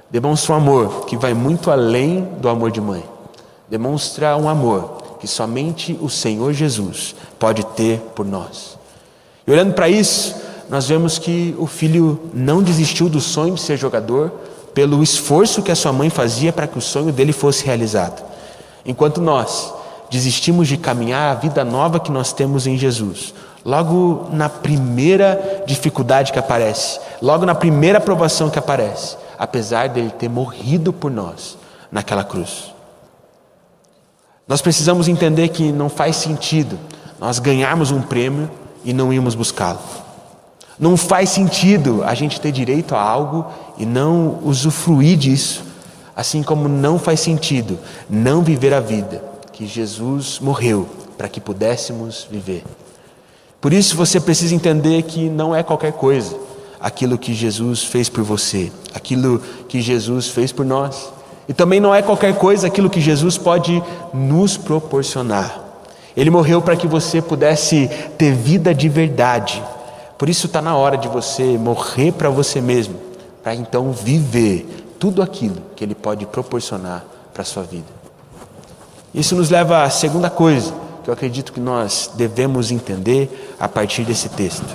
demonstra 0.09 0.53
um 0.53 0.57
amor 0.57 1.05
que 1.05 1.15
vai 1.15 1.35
muito 1.35 1.69
além 1.69 2.21
do 2.39 2.49
amor 2.49 2.71
de 2.71 2.81
mãe. 2.81 3.03
Demonstra 3.69 4.35
um 4.37 4.49
amor 4.49 5.17
que 5.19 5.27
somente 5.27 5.95
o 6.01 6.09
Senhor 6.09 6.51
Jesus 6.51 7.13
pode 7.37 7.63
ter 7.63 7.99
por 8.15 8.25
nós. 8.25 8.75
E 9.45 9.51
olhando 9.51 9.73
para 9.73 9.87
isso, 9.87 10.46
nós 10.69 10.87
vemos 10.87 11.17
que 11.17 11.55
o 11.57 11.65
filho 11.65 12.19
não 12.33 12.61
desistiu 12.61 13.07
do 13.07 13.21
sonho 13.21 13.55
de 13.55 13.61
ser 13.61 13.77
jogador 13.77 14.31
pelo 14.73 15.01
esforço 15.01 15.63
que 15.63 15.71
a 15.71 15.75
sua 15.75 15.93
mãe 15.93 16.09
fazia 16.09 16.51
para 16.53 16.67
que 16.67 16.77
o 16.77 16.81
sonho 16.81 17.11
dele 17.11 17.31
fosse 17.31 17.65
realizado. 17.65 18.23
Enquanto 18.85 19.21
nós 19.21 19.73
desistimos 20.09 20.67
de 20.67 20.77
caminhar 20.77 21.31
a 21.31 21.39
vida 21.39 21.63
nova 21.63 21.99
que 21.99 22.11
nós 22.11 22.31
temos 22.31 22.67
em 22.67 22.77
Jesus, 22.77 23.33
logo 23.65 24.27
na 24.31 24.49
primeira 24.49 25.63
dificuldade 25.65 26.31
que 26.31 26.39
aparece, 26.39 26.99
logo 27.21 27.45
na 27.45 27.55
primeira 27.55 27.99
provação 27.99 28.49
que 28.49 28.59
aparece, 28.59 29.17
apesar 29.37 29.89
dele 29.89 30.11
ter 30.11 30.29
morrido 30.29 30.93
por 30.93 31.09
nós 31.09 31.57
naquela 31.91 32.23
cruz. 32.23 32.73
Nós 34.47 34.61
precisamos 34.61 35.07
entender 35.07 35.49
que 35.49 35.71
não 35.71 35.89
faz 35.89 36.15
sentido 36.17 36.77
nós 37.19 37.39
ganharmos 37.39 37.91
um 37.91 38.01
prêmio 38.01 38.49
e 38.85 38.93
não 38.93 39.11
irmos 39.11 39.35
buscá-lo. 39.35 39.79
Não 40.79 40.95
faz 40.95 41.29
sentido 41.29 42.03
a 42.03 42.13
gente 42.13 42.39
ter 42.39 42.51
direito 42.51 42.95
a 42.95 43.01
algo 43.01 43.45
e 43.77 43.85
não 43.85 44.39
usufruir 44.43 45.17
disso, 45.17 45.63
assim 46.15 46.43
como 46.43 46.67
não 46.67 46.99
faz 46.99 47.19
sentido 47.19 47.79
não 48.09 48.41
viver 48.41 48.73
a 48.73 48.79
vida 48.79 49.23
que 49.51 49.65
Jesus 49.65 50.39
morreu 50.39 50.87
para 51.17 51.27
que 51.27 51.41
pudéssemos 51.41 52.27
viver. 52.29 52.63
Por 53.59 53.73
isso 53.73 53.95
você 53.95 54.19
precisa 54.19 54.53
entender 54.53 55.01
que 55.03 55.29
não 55.29 55.55
é 55.55 55.63
qualquer 55.63 55.93
coisa 55.93 56.37
aquilo 56.79 57.17
que 57.17 57.33
Jesus 57.33 57.83
fez 57.83 58.07
por 58.07 58.23
você, 58.23 58.71
aquilo 58.93 59.41
que 59.67 59.81
Jesus 59.81 60.27
fez 60.27 60.51
por 60.51 60.65
nós. 60.65 61.11
E 61.49 61.53
também 61.53 61.79
não 61.79 61.95
é 61.95 62.01
qualquer 62.01 62.35
coisa 62.35 62.67
aquilo 62.67 62.89
que 62.89 63.01
Jesus 63.01 63.37
pode 63.37 63.81
nos 64.13 64.57
proporcionar. 64.57 65.59
Ele 66.15 66.29
morreu 66.29 66.61
para 66.61 66.75
que 66.75 66.87
você 66.87 67.21
pudesse 67.21 67.89
ter 68.17 68.33
vida 68.33 68.73
de 68.75 68.89
verdade. 68.89 69.63
Por 70.17 70.29
isso 70.29 70.47
está 70.47 70.61
na 70.61 70.75
hora 70.75 70.97
de 70.97 71.07
você 71.07 71.57
morrer 71.57 72.11
para 72.11 72.29
você 72.29 72.59
mesmo, 72.59 72.95
para 73.43 73.53
então 73.53 73.91
viver 73.91 74.65
tudo 74.99 75.21
aquilo 75.21 75.61
que 75.75 75.83
Ele 75.83 75.93
pode 75.95 76.25
proporcionar 76.25 77.05
para 77.33 77.43
a 77.43 77.45
sua 77.45 77.63
vida. 77.63 77.85
Isso 79.13 79.35
nos 79.35 79.49
leva 79.49 79.83
à 79.83 79.89
segunda 79.89 80.29
coisa 80.29 80.73
que 81.03 81.09
eu 81.09 81.13
acredito 81.13 81.53
que 81.53 81.59
nós 81.59 82.11
devemos 82.15 82.71
entender 82.71 83.55
a 83.59 83.67
partir 83.67 84.03
desse 84.03 84.27
texto. 84.29 84.65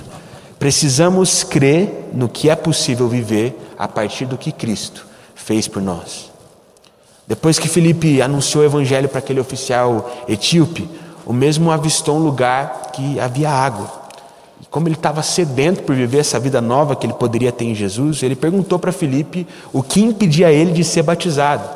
Precisamos 0.57 1.43
crer 1.43 2.09
no 2.13 2.29
que 2.29 2.49
é 2.49 2.55
possível 2.55 3.07
viver 3.07 3.55
a 3.77 3.87
partir 3.87 4.25
do 4.25 4.37
que 4.37 4.51
Cristo 4.51 5.05
fez 5.35 5.67
por 5.67 5.81
nós. 5.81 6.31
Depois 7.27 7.59
que 7.59 7.67
Felipe 7.67 8.21
anunciou 8.21 8.63
o 8.63 8.65
evangelho 8.65 9.07
para 9.07 9.19
aquele 9.19 9.39
oficial 9.39 10.09
etíope, 10.27 10.89
o 11.25 11.31
mesmo 11.31 11.71
avistou 11.71 12.17
um 12.17 12.23
lugar 12.23 12.91
que 12.93 13.19
havia 13.19 13.49
água. 13.49 14.02
E 14.63 14.65
como 14.67 14.87
ele 14.87 14.95
estava 14.95 15.21
sedento 15.21 15.83
por 15.83 15.93
viver 15.93 16.19
essa 16.19 16.39
vida 16.39 16.61
nova 16.61 16.95
que 16.95 17.05
ele 17.05 17.13
poderia 17.13 17.51
ter 17.51 17.65
em 17.65 17.75
Jesus, 17.75 18.23
ele 18.23 18.33
perguntou 18.33 18.79
para 18.79 18.93
Felipe 18.93 19.45
o 19.73 19.83
que 19.83 19.99
impedia 19.99 20.53
ele 20.53 20.71
de 20.71 20.85
ser 20.85 21.03
batizado. 21.03 21.67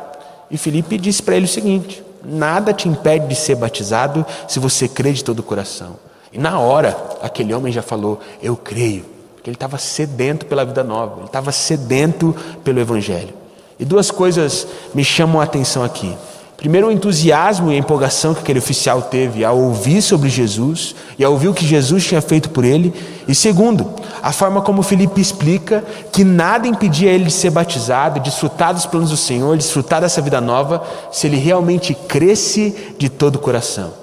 E 0.49 0.57
Felipe 0.57 0.97
disse 0.97 1.21
para 1.21 1.35
ele 1.35 1.43
o 1.43 1.49
seguinte: 1.49 2.01
Nada 2.23 2.71
te 2.71 2.87
impede 2.87 3.27
de 3.27 3.35
ser 3.35 3.55
batizado 3.55 4.25
se 4.47 4.57
você 4.57 4.87
crê 4.87 5.11
de 5.11 5.21
todo 5.21 5.39
o 5.39 5.43
coração. 5.43 5.97
E 6.31 6.39
na 6.39 6.59
hora, 6.59 6.95
aquele 7.21 7.53
homem 7.53 7.73
já 7.73 7.81
falou: 7.81 8.21
Eu 8.41 8.55
creio. 8.55 9.03
Porque 9.35 9.49
ele 9.49 9.57
estava 9.57 9.77
sedento 9.77 10.45
pela 10.45 10.63
vida 10.63 10.81
nova, 10.81 11.17
ele 11.17 11.25
estava 11.25 11.51
sedento 11.51 12.33
pelo 12.63 12.79
Evangelho. 12.79 13.33
E 13.77 13.83
duas 13.83 14.09
coisas 14.09 14.65
me 14.93 15.03
chamam 15.03 15.41
a 15.41 15.43
atenção 15.43 15.83
aqui. 15.83 16.15
Primeiro, 16.57 16.87
o 16.87 16.91
entusiasmo 16.91 17.71
e 17.71 17.75
a 17.75 17.77
empolgação 17.77 18.33
que 18.33 18.39
aquele 18.39 18.57
oficial 18.57 19.03
teve 19.03 19.45
ao 19.45 19.55
ouvir 19.55 20.01
sobre 20.01 20.27
Jesus 20.27 20.95
e 21.17 21.23
ao 21.23 21.33
ouvir 21.33 21.49
o 21.49 21.53
que 21.53 21.63
Jesus 21.63 22.03
tinha 22.03 22.19
feito 22.19 22.49
por 22.49 22.65
ele. 22.65 22.91
E 23.27 23.35
segundo, 23.35 23.87
a 24.23 24.31
forma 24.31 24.59
como 24.63 24.81
Felipe 24.81 25.21
explica 25.21 25.85
que 26.11 26.23
nada 26.23 26.67
impedia 26.67 27.11
ele 27.11 27.25
de 27.25 27.31
ser 27.31 27.51
batizado, 27.51 28.19
desfrutar 28.19 28.73
dos 28.73 28.87
planos 28.87 29.11
do 29.11 29.17
Senhor, 29.17 29.55
desfrutar 29.55 30.01
dessa 30.01 30.19
vida 30.19 30.41
nova, 30.41 30.83
se 31.11 31.27
ele 31.27 31.37
realmente 31.37 31.93
cresce 31.93 32.75
de 32.97 33.07
todo 33.07 33.35
o 33.35 33.39
coração. 33.39 33.93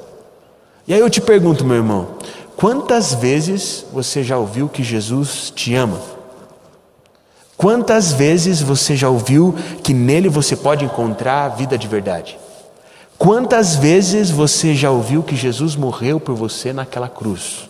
E 0.87 0.95
aí 0.95 1.01
eu 1.01 1.11
te 1.11 1.21
pergunto, 1.21 1.65
meu 1.65 1.77
irmão, 1.77 2.07
quantas 2.57 3.15
vezes 3.15 3.85
você 3.93 4.23
já 4.23 4.39
ouviu 4.39 4.69
que 4.69 4.85
Jesus 4.85 5.53
te 5.53 5.75
ama? 5.75 6.14
Quantas 7.57 8.13
vezes 8.13 8.61
você 8.61 8.97
já 8.97 9.09
ouviu 9.09 9.55
que 9.83 9.95
nele 9.95 10.29
você 10.29 10.57
pode 10.57 10.85
encontrar 10.85 11.45
a 11.45 11.49
vida 11.49 11.79
de 11.79 11.87
verdade? 11.87 12.39
Quantas 13.17 13.77
vezes 13.77 14.31
você 14.31 14.75
já 14.75 14.91
ouviu 14.91 15.23
que 15.23 15.37
Jesus 15.37 15.77
morreu 15.77 16.19
por 16.19 16.35
você 16.35 16.73
naquela 16.73 17.09
cruz? 17.09 17.69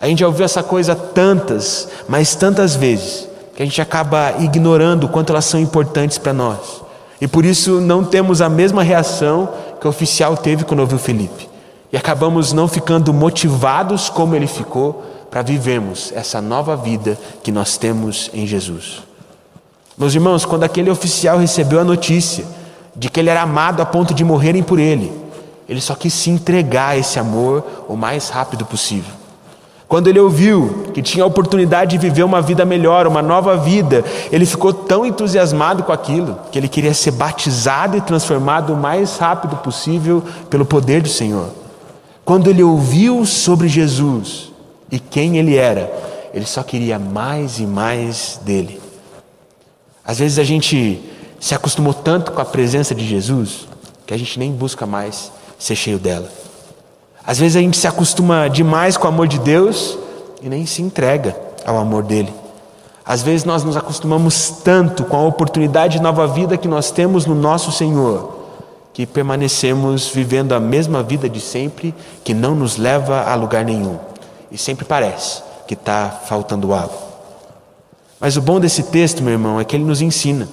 A 0.00 0.06
gente 0.06 0.20
já 0.20 0.26
ouviu 0.26 0.44
essa 0.44 0.62
coisa 0.62 0.94
tantas, 0.94 1.88
mas 2.08 2.34
tantas 2.34 2.76
vezes, 2.76 3.28
que 3.56 3.62
a 3.62 3.66
gente 3.66 3.80
acaba 3.80 4.34
ignorando 4.38 5.04
o 5.04 5.08
quanto 5.08 5.30
elas 5.30 5.44
são 5.44 5.58
importantes 5.58 6.18
para 6.18 6.32
nós. 6.32 6.82
E 7.20 7.26
por 7.26 7.44
isso 7.44 7.80
não 7.80 8.04
temos 8.04 8.40
a 8.40 8.48
mesma 8.48 8.82
reação 8.82 9.48
que 9.80 9.86
o 9.86 9.90
oficial 9.90 10.36
teve 10.36 10.64
quando 10.64 10.80
ouviu 10.80 10.98
Felipe. 10.98 11.48
E 11.92 11.96
acabamos 11.96 12.52
não 12.52 12.68
ficando 12.68 13.12
motivados 13.12 14.08
como 14.08 14.34
ele 14.34 14.46
ficou 14.46 15.02
para 15.34 15.42
vivermos 15.42 16.12
essa 16.14 16.40
nova 16.40 16.76
vida 16.76 17.18
que 17.42 17.50
nós 17.50 17.76
temos 17.76 18.30
em 18.32 18.46
Jesus. 18.46 19.02
Meus 19.98 20.14
irmãos, 20.14 20.44
quando 20.44 20.62
aquele 20.62 20.88
oficial 20.88 21.38
recebeu 21.38 21.80
a 21.80 21.84
notícia 21.84 22.44
de 22.94 23.10
que 23.10 23.18
ele 23.18 23.30
era 23.30 23.42
amado 23.42 23.82
a 23.82 23.84
ponto 23.84 24.14
de 24.14 24.22
morrerem 24.22 24.62
por 24.62 24.78
ele. 24.78 25.10
Ele 25.68 25.80
só 25.80 25.96
quis 25.96 26.14
se 26.14 26.30
entregar 26.30 26.90
a 26.90 26.96
esse 26.96 27.18
amor 27.18 27.64
o 27.88 27.96
mais 27.96 28.28
rápido 28.28 28.64
possível. 28.64 29.12
Quando 29.88 30.06
ele 30.06 30.20
ouviu 30.20 30.92
que 30.94 31.02
tinha 31.02 31.24
a 31.24 31.26
oportunidade 31.26 31.98
de 31.98 31.98
viver 31.98 32.22
uma 32.22 32.40
vida 32.40 32.64
melhor, 32.64 33.04
uma 33.04 33.20
nova 33.20 33.56
vida, 33.56 34.04
ele 34.30 34.46
ficou 34.46 34.72
tão 34.72 35.04
entusiasmado 35.04 35.82
com 35.82 35.90
aquilo 35.90 36.38
que 36.52 36.58
ele 36.60 36.68
queria 36.68 36.94
ser 36.94 37.10
batizado 37.10 37.96
e 37.96 38.00
transformado 38.00 38.72
o 38.72 38.76
mais 38.76 39.18
rápido 39.18 39.56
possível 39.56 40.22
pelo 40.48 40.64
poder 40.64 41.02
do 41.02 41.08
Senhor. 41.08 41.48
Quando 42.24 42.48
ele 42.48 42.62
ouviu 42.62 43.26
sobre 43.26 43.66
Jesus 43.66 44.53
e 44.94 45.00
quem 45.00 45.38
ele 45.38 45.56
era, 45.56 45.92
ele 46.32 46.46
só 46.46 46.62
queria 46.62 47.00
mais 47.00 47.58
e 47.58 47.66
mais 47.66 48.38
dele. 48.44 48.80
Às 50.06 50.20
vezes 50.20 50.38
a 50.38 50.44
gente 50.44 51.02
se 51.40 51.52
acostumou 51.52 51.92
tanto 51.92 52.30
com 52.30 52.40
a 52.40 52.44
presença 52.44 52.94
de 52.94 53.04
Jesus 53.04 53.66
que 54.06 54.14
a 54.14 54.16
gente 54.16 54.38
nem 54.38 54.52
busca 54.52 54.86
mais 54.86 55.32
ser 55.58 55.74
cheio 55.74 55.98
dela. 55.98 56.28
Às 57.26 57.40
vezes 57.40 57.56
a 57.56 57.60
gente 57.60 57.76
se 57.76 57.88
acostuma 57.88 58.46
demais 58.46 58.96
com 58.96 59.06
o 59.06 59.08
amor 59.08 59.26
de 59.26 59.40
Deus 59.40 59.98
e 60.40 60.48
nem 60.48 60.64
se 60.64 60.80
entrega 60.80 61.36
ao 61.66 61.76
amor 61.76 62.04
dele. 62.04 62.32
Às 63.04 63.20
vezes 63.20 63.44
nós 63.44 63.64
nos 63.64 63.76
acostumamos 63.76 64.48
tanto 64.62 65.02
com 65.02 65.16
a 65.16 65.26
oportunidade 65.26 65.96
de 65.96 66.04
nova 66.04 66.24
vida 66.28 66.56
que 66.56 66.68
nós 66.68 66.92
temos 66.92 67.26
no 67.26 67.34
nosso 67.34 67.72
Senhor, 67.72 68.44
que 68.92 69.06
permanecemos 69.06 70.06
vivendo 70.06 70.52
a 70.52 70.60
mesma 70.60 71.02
vida 71.02 71.28
de 71.28 71.40
sempre, 71.40 71.92
que 72.22 72.32
não 72.32 72.54
nos 72.54 72.76
leva 72.76 73.24
a 73.24 73.34
lugar 73.34 73.64
nenhum. 73.64 73.98
E 74.54 74.56
sempre 74.56 74.84
parece 74.84 75.42
que 75.66 75.74
está 75.74 76.08
faltando 76.08 76.72
algo. 76.72 76.94
Mas 78.20 78.36
o 78.36 78.40
bom 78.40 78.60
desse 78.60 78.84
texto, 78.84 79.20
meu 79.20 79.32
irmão, 79.32 79.58
é 79.58 79.64
que 79.64 79.74
ele 79.74 79.82
nos 79.82 80.00
ensina 80.00 80.48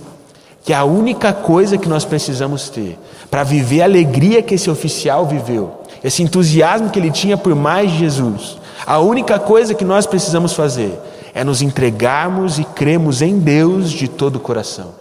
que 0.63 0.73
a 0.73 0.83
única 0.83 1.31
coisa 1.31 1.77
que 1.77 1.87
nós 1.87 2.03
precisamos 2.03 2.67
ter 2.67 2.97
para 3.29 3.43
viver 3.43 3.83
a 3.83 3.85
alegria 3.85 4.41
que 4.41 4.55
esse 4.55 4.71
oficial 4.71 5.27
viveu, 5.27 5.81
esse 6.03 6.23
entusiasmo 6.23 6.89
que 6.89 6.97
ele 6.97 7.11
tinha 7.11 7.37
por 7.37 7.53
mais 7.53 7.91
Jesus, 7.91 8.57
a 8.87 8.97
única 8.97 9.37
coisa 9.37 9.75
que 9.75 9.85
nós 9.85 10.07
precisamos 10.07 10.53
fazer 10.53 10.99
é 11.31 11.43
nos 11.43 11.61
entregarmos 11.61 12.57
e 12.57 12.63
cremos 12.63 13.21
em 13.21 13.37
Deus 13.37 13.91
de 13.91 14.07
todo 14.07 14.37
o 14.37 14.39
coração. 14.39 14.95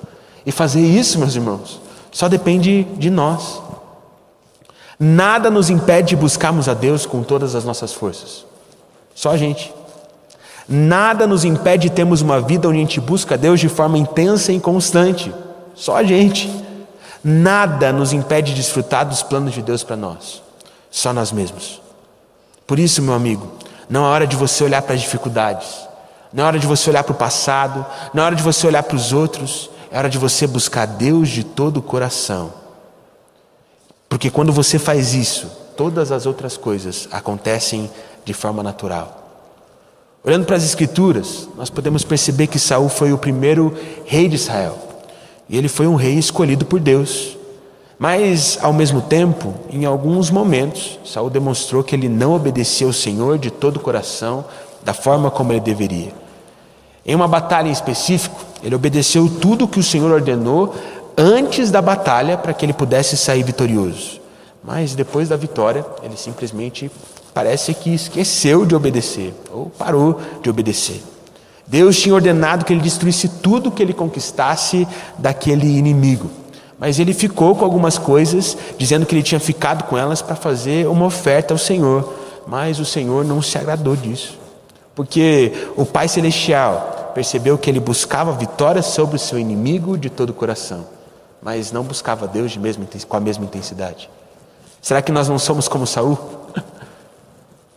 E 0.44 0.52
fazer 0.52 0.82
isso, 0.82 1.18
meus 1.18 1.34
irmãos, 1.34 1.80
só 2.12 2.28
depende 2.28 2.84
de 2.98 3.08
nós. 3.08 3.62
Nada 4.98 5.50
nos 5.50 5.70
impede 5.70 6.10
de 6.10 6.16
buscarmos 6.16 6.68
a 6.68 6.74
Deus 6.74 7.06
com 7.06 7.22
todas 7.22 7.54
as 7.54 7.64
nossas 7.64 7.94
forças. 7.94 8.49
Só 9.14 9.30
a 9.30 9.36
gente. 9.36 9.72
Nada 10.68 11.26
nos 11.26 11.44
impede 11.44 11.88
de 11.88 11.94
termos 11.94 12.22
uma 12.22 12.40
vida 12.40 12.68
onde 12.68 12.78
a 12.78 12.80
gente 12.80 13.00
busca 13.00 13.36
Deus 13.36 13.58
de 13.58 13.68
forma 13.68 13.98
intensa 13.98 14.52
e 14.52 14.60
constante. 14.60 15.34
Só 15.74 15.96
a 15.96 16.04
gente. 16.04 16.50
Nada 17.22 17.92
nos 17.92 18.12
impede 18.12 18.52
de 18.52 18.56
desfrutar 18.56 19.04
dos 19.04 19.22
planos 19.22 19.52
de 19.52 19.62
Deus 19.62 19.82
para 19.82 19.96
nós. 19.96 20.42
Só 20.90 21.12
nós 21.12 21.32
mesmos. 21.32 21.82
Por 22.66 22.78
isso, 22.78 23.02
meu 23.02 23.14
amigo, 23.14 23.50
não 23.88 24.04
é 24.04 24.08
hora 24.08 24.26
de 24.26 24.36
você 24.36 24.62
olhar 24.62 24.80
para 24.82 24.94
as 24.94 25.00
dificuldades. 25.00 25.88
Não 26.32 26.44
é 26.44 26.46
hora 26.46 26.58
de 26.58 26.66
você 26.66 26.90
olhar 26.90 27.02
para 27.02 27.12
o 27.12 27.16
passado. 27.16 27.84
Não 28.14 28.22
é 28.22 28.26
hora 28.26 28.36
de 28.36 28.42
você 28.42 28.66
olhar 28.66 28.84
para 28.84 28.96
os 28.96 29.12
outros. 29.12 29.70
É 29.90 29.98
hora 29.98 30.08
de 30.08 30.18
você 30.18 30.46
buscar 30.46 30.86
Deus 30.86 31.28
de 31.28 31.42
todo 31.42 31.78
o 31.78 31.82
coração. 31.82 32.52
Porque 34.08 34.30
quando 34.30 34.52
você 34.52 34.78
faz 34.78 35.14
isso, 35.14 35.50
todas 35.76 36.12
as 36.12 36.26
outras 36.26 36.56
coisas 36.56 37.08
acontecem 37.10 37.90
de 38.24 38.32
forma 38.32 38.62
natural. 38.62 39.20
Olhando 40.22 40.44
para 40.44 40.56
as 40.56 40.64
escrituras, 40.64 41.48
nós 41.56 41.70
podemos 41.70 42.04
perceber 42.04 42.46
que 42.46 42.58
Saul 42.58 42.88
foi 42.88 43.12
o 43.12 43.18
primeiro 43.18 43.74
rei 44.04 44.28
de 44.28 44.36
Israel. 44.36 44.78
E 45.48 45.56
ele 45.56 45.68
foi 45.68 45.86
um 45.86 45.94
rei 45.94 46.18
escolhido 46.18 46.64
por 46.64 46.78
Deus. 46.78 47.38
Mas, 47.98 48.58
ao 48.62 48.72
mesmo 48.72 49.00
tempo, 49.00 49.54
em 49.70 49.84
alguns 49.84 50.30
momentos, 50.30 50.98
Saul 51.04 51.30
demonstrou 51.30 51.82
que 51.82 51.94
ele 51.94 52.08
não 52.08 52.34
obedecia 52.34 52.86
ao 52.86 52.92
Senhor 52.92 53.38
de 53.38 53.50
todo 53.50 53.76
o 53.76 53.80
coração, 53.80 54.44
da 54.82 54.94
forma 54.94 55.30
como 55.30 55.52
ele 55.52 55.60
deveria. 55.60 56.12
Em 57.04 57.14
uma 57.14 57.28
batalha 57.28 57.68
em 57.68 57.72
específico, 57.72 58.44
ele 58.62 58.74
obedeceu 58.74 59.28
tudo 59.40 59.64
o 59.64 59.68
que 59.68 59.80
o 59.80 59.82
Senhor 59.82 60.10
ordenou 60.10 60.74
antes 61.16 61.70
da 61.70 61.82
batalha 61.82 62.36
para 62.36 62.52
que 62.52 62.64
ele 62.64 62.72
pudesse 62.72 63.16
sair 63.16 63.42
vitorioso. 63.42 64.20
Mas 64.62 64.94
depois 64.94 65.28
da 65.28 65.36
vitória, 65.36 65.84
ele 66.02 66.16
simplesmente 66.16 66.90
parece 67.40 67.72
que 67.72 67.94
esqueceu 67.94 68.66
de 68.66 68.74
obedecer, 68.74 69.32
ou 69.50 69.70
parou 69.70 70.20
de 70.42 70.50
obedecer. 70.50 71.02
Deus 71.66 71.98
tinha 71.98 72.14
ordenado 72.14 72.66
que 72.66 72.72
ele 72.74 72.82
destruísse 72.82 73.28
tudo 73.28 73.70
que 73.70 73.82
ele 73.82 73.94
conquistasse 73.94 74.86
daquele 75.16 75.66
inimigo. 75.66 76.30
Mas 76.78 76.98
ele 76.98 77.14
ficou 77.14 77.56
com 77.56 77.64
algumas 77.64 77.96
coisas, 77.96 78.58
dizendo 78.76 79.06
que 79.06 79.14
ele 79.14 79.22
tinha 79.22 79.40
ficado 79.40 79.84
com 79.84 79.96
elas 79.96 80.20
para 80.20 80.36
fazer 80.36 80.86
uma 80.86 81.06
oferta 81.06 81.54
ao 81.54 81.58
Senhor. 81.58 82.12
Mas 82.46 82.78
o 82.78 82.84
Senhor 82.84 83.24
não 83.24 83.40
se 83.40 83.56
agradou 83.56 83.96
disso. 83.96 84.38
Porque 84.94 85.50
o 85.78 85.86
Pai 85.86 86.08
Celestial 86.08 87.12
percebeu 87.14 87.56
que 87.56 87.70
ele 87.70 87.80
buscava 87.80 88.32
vitória 88.32 88.82
sobre 88.82 89.16
o 89.16 89.18
seu 89.18 89.38
inimigo 89.38 89.96
de 89.96 90.10
todo 90.10 90.28
o 90.28 90.34
coração, 90.34 90.86
mas 91.40 91.72
não 91.72 91.84
buscava 91.84 92.28
Deus 92.28 92.52
de 92.52 92.60
com 93.06 93.16
a 93.16 93.20
mesma 93.20 93.46
intensidade. 93.46 94.10
Será 94.82 95.00
que 95.00 95.12
nós 95.12 95.26
não 95.26 95.38
somos 95.38 95.68
como 95.68 95.86
Saul? 95.86 96.18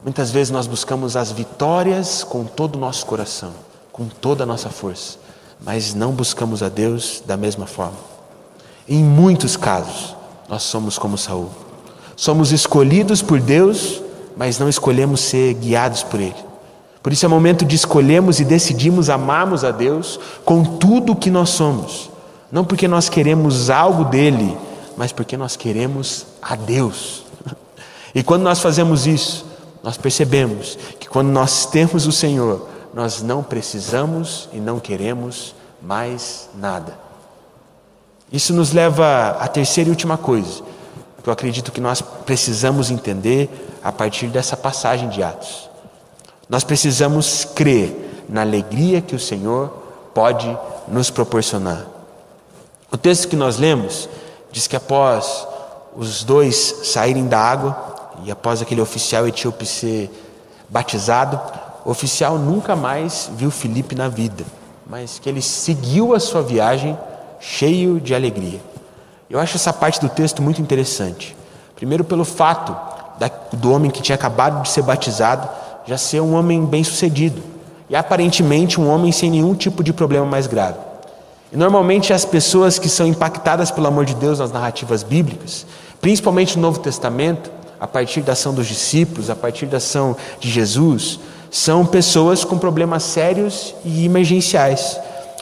Muitas 0.04 0.32
vezes 0.32 0.52
nós 0.52 0.68
buscamos 0.68 1.16
as 1.16 1.32
vitórias 1.32 2.26
com 2.26 2.44
todo 2.44 2.76
o 2.76 2.80
nosso 2.80 3.06
coração, 3.06 3.54
com 3.92 4.06
toda 4.06 4.44
a 4.44 4.46
nossa 4.46 4.70
força, 4.70 5.18
mas 5.62 5.94
não 5.94 6.12
buscamos 6.12 6.62
a 6.62 6.68
Deus 6.68 7.24
da 7.26 7.38
mesma 7.38 7.66
forma. 7.66 7.98
Em 8.88 9.02
muitos 9.02 9.56
casos, 9.56 10.14
nós 10.50 10.64
somos 10.64 10.98
como 10.98 11.18
Saul. 11.18 11.50
Somos 12.18 12.52
escolhidos 12.52 13.22
por 13.22 13.40
Deus, 13.40 14.02
mas 14.36 14.60
não 14.60 14.68
escolhemos 14.68 15.22
ser 15.22 15.54
guiados 15.54 16.04
por 16.04 16.20
Ele. 16.20 16.36
Por 17.02 17.14
isso 17.14 17.26
é 17.26 17.30
momento 17.30 17.64
de 17.64 17.76
escolhermos 17.76 18.42
e 18.42 18.46
decidimos 18.46 19.10
amarmos 19.10 19.64
a 19.64 19.72
Deus 19.72 20.20
com 20.44 20.64
tudo 20.64 21.14
o 21.14 21.16
que 21.16 21.32
nós 21.32 21.50
somos. 21.50 22.10
Não 22.52 22.66
porque 22.66 22.90
nós 22.90 23.08
queremos 23.08 23.70
algo 23.70 24.04
dele, 24.04 24.58
mas 24.98 25.14
porque 25.14 25.38
nós 25.38 25.56
queremos 25.56 26.26
a 26.42 26.56
Deus. 26.56 27.24
E 28.16 28.22
quando 28.22 28.44
nós 28.44 28.60
fazemos 28.60 29.08
isso, 29.08 29.44
nós 29.84 29.98
percebemos 29.98 30.78
que 30.98 31.10
quando 31.10 31.28
nós 31.28 31.66
temos 31.66 32.08
o 32.08 32.12
Senhor, 32.12 32.70
nós 32.94 33.22
não 33.22 33.44
precisamos 33.44 34.48
e 34.54 34.58
não 34.58 34.80
queremos 34.80 35.54
mais 35.82 36.50
nada. 36.56 36.98
Isso 38.32 38.54
nos 38.54 38.72
leva 38.72 39.38
à 39.40 39.48
terceira 39.48 39.90
e 39.90 39.92
última 39.92 40.18
coisa, 40.18 40.64
que 41.22 41.30
eu 41.30 41.34
acredito 41.34 41.72
que 41.72 41.82
nós 41.82 42.02
precisamos 42.02 42.90
entender 42.90 43.50
a 43.84 43.92
partir 43.92 44.28
dessa 44.28 44.56
passagem 44.56 45.10
de 45.10 45.22
Atos. 45.22 45.70
Nós 46.48 46.64
precisamos 46.64 47.44
crer 47.44 48.26
na 48.30 48.42
alegria 48.42 49.02
que 49.02 49.16
o 49.16 49.20
Senhor 49.20 49.70
pode 50.14 50.58
nos 50.88 51.10
proporcionar. 51.10 51.86
O 52.92 52.98
texto 52.98 53.28
que 53.28 53.36
nós 53.36 53.58
lemos 53.58 54.08
diz 54.52 54.66
que 54.66 54.76
após 54.76 55.46
os 55.96 56.24
dois 56.24 56.56
saírem 56.84 57.28
da 57.28 57.40
água 57.40 57.93
e 58.24 58.32
após 58.32 58.62
aquele 58.62 58.82
oficial 58.82 59.28
etíope 59.28 59.66
ser 59.66 60.10
batizado, 60.70 61.40
o 61.86 61.92
oficial 61.92 62.38
nunca 62.38 62.76
mais 62.76 63.30
viu 63.36 63.52
Filipe 63.52 63.96
na 63.96 64.08
vida, 64.08 64.46
mas 64.88 65.20
que 65.20 65.28
ele 65.28 65.42
seguiu 65.42 66.16
a 66.16 66.20
sua 66.20 66.42
viagem 66.42 66.98
cheio 67.40 68.00
de 68.00 68.16
alegria. 68.16 68.62
Eu 69.30 69.40
acho 69.40 69.58
essa 69.58 69.74
parte 69.74 70.00
do 70.00 70.08
texto 70.08 70.42
muito 70.42 70.62
interessante. 70.62 71.36
Primeiro, 71.76 72.04
pelo 72.04 72.24
fato 72.24 72.76
do 73.54 73.72
homem 73.72 73.92
que 73.92 74.02
tinha 74.02 74.16
acabado 74.16 74.62
de 74.64 74.70
ser 74.70 74.82
batizado 74.82 75.50
já 75.86 75.98
ser 75.98 76.22
um 76.22 76.34
homem 76.36 76.66
bem-sucedido 76.66 77.42
e 77.90 77.96
aparentemente 77.96 78.80
um 78.80 78.90
homem 78.90 79.12
sem 79.12 79.30
nenhum 79.30 79.54
tipo 79.54 79.84
de 79.84 79.92
problema 79.92 80.26
mais 80.26 80.48
grave. 80.48 80.78
E 81.52 81.58
normalmente 81.58 82.14
as 82.14 82.26
pessoas 82.26 82.80
que 82.80 82.90
são 82.90 83.06
impactadas 83.06 83.70
pelo 83.70 83.88
amor 83.88 84.06
de 84.06 84.16
Deus 84.16 84.40
nas 84.40 84.52
narrativas 84.52 85.04
bíblicas, 85.04 85.66
principalmente 86.02 86.56
no 86.56 86.62
Novo 86.62 86.80
Testamento, 86.80 87.52
a 87.84 87.88
partir 87.88 88.22
da 88.22 88.32
ação 88.32 88.54
dos 88.54 88.66
discípulos, 88.66 89.30
a 89.30 89.36
partir 89.36 89.66
da 89.66 89.76
ação 89.76 90.16
de 90.40 90.50
Jesus, 90.50 91.20
são 91.52 91.86
pessoas 91.86 92.46
com 92.46 92.58
problemas 92.58 93.04
sérios 93.04 93.76
e 93.84 94.06
emergenciais, 94.06 94.98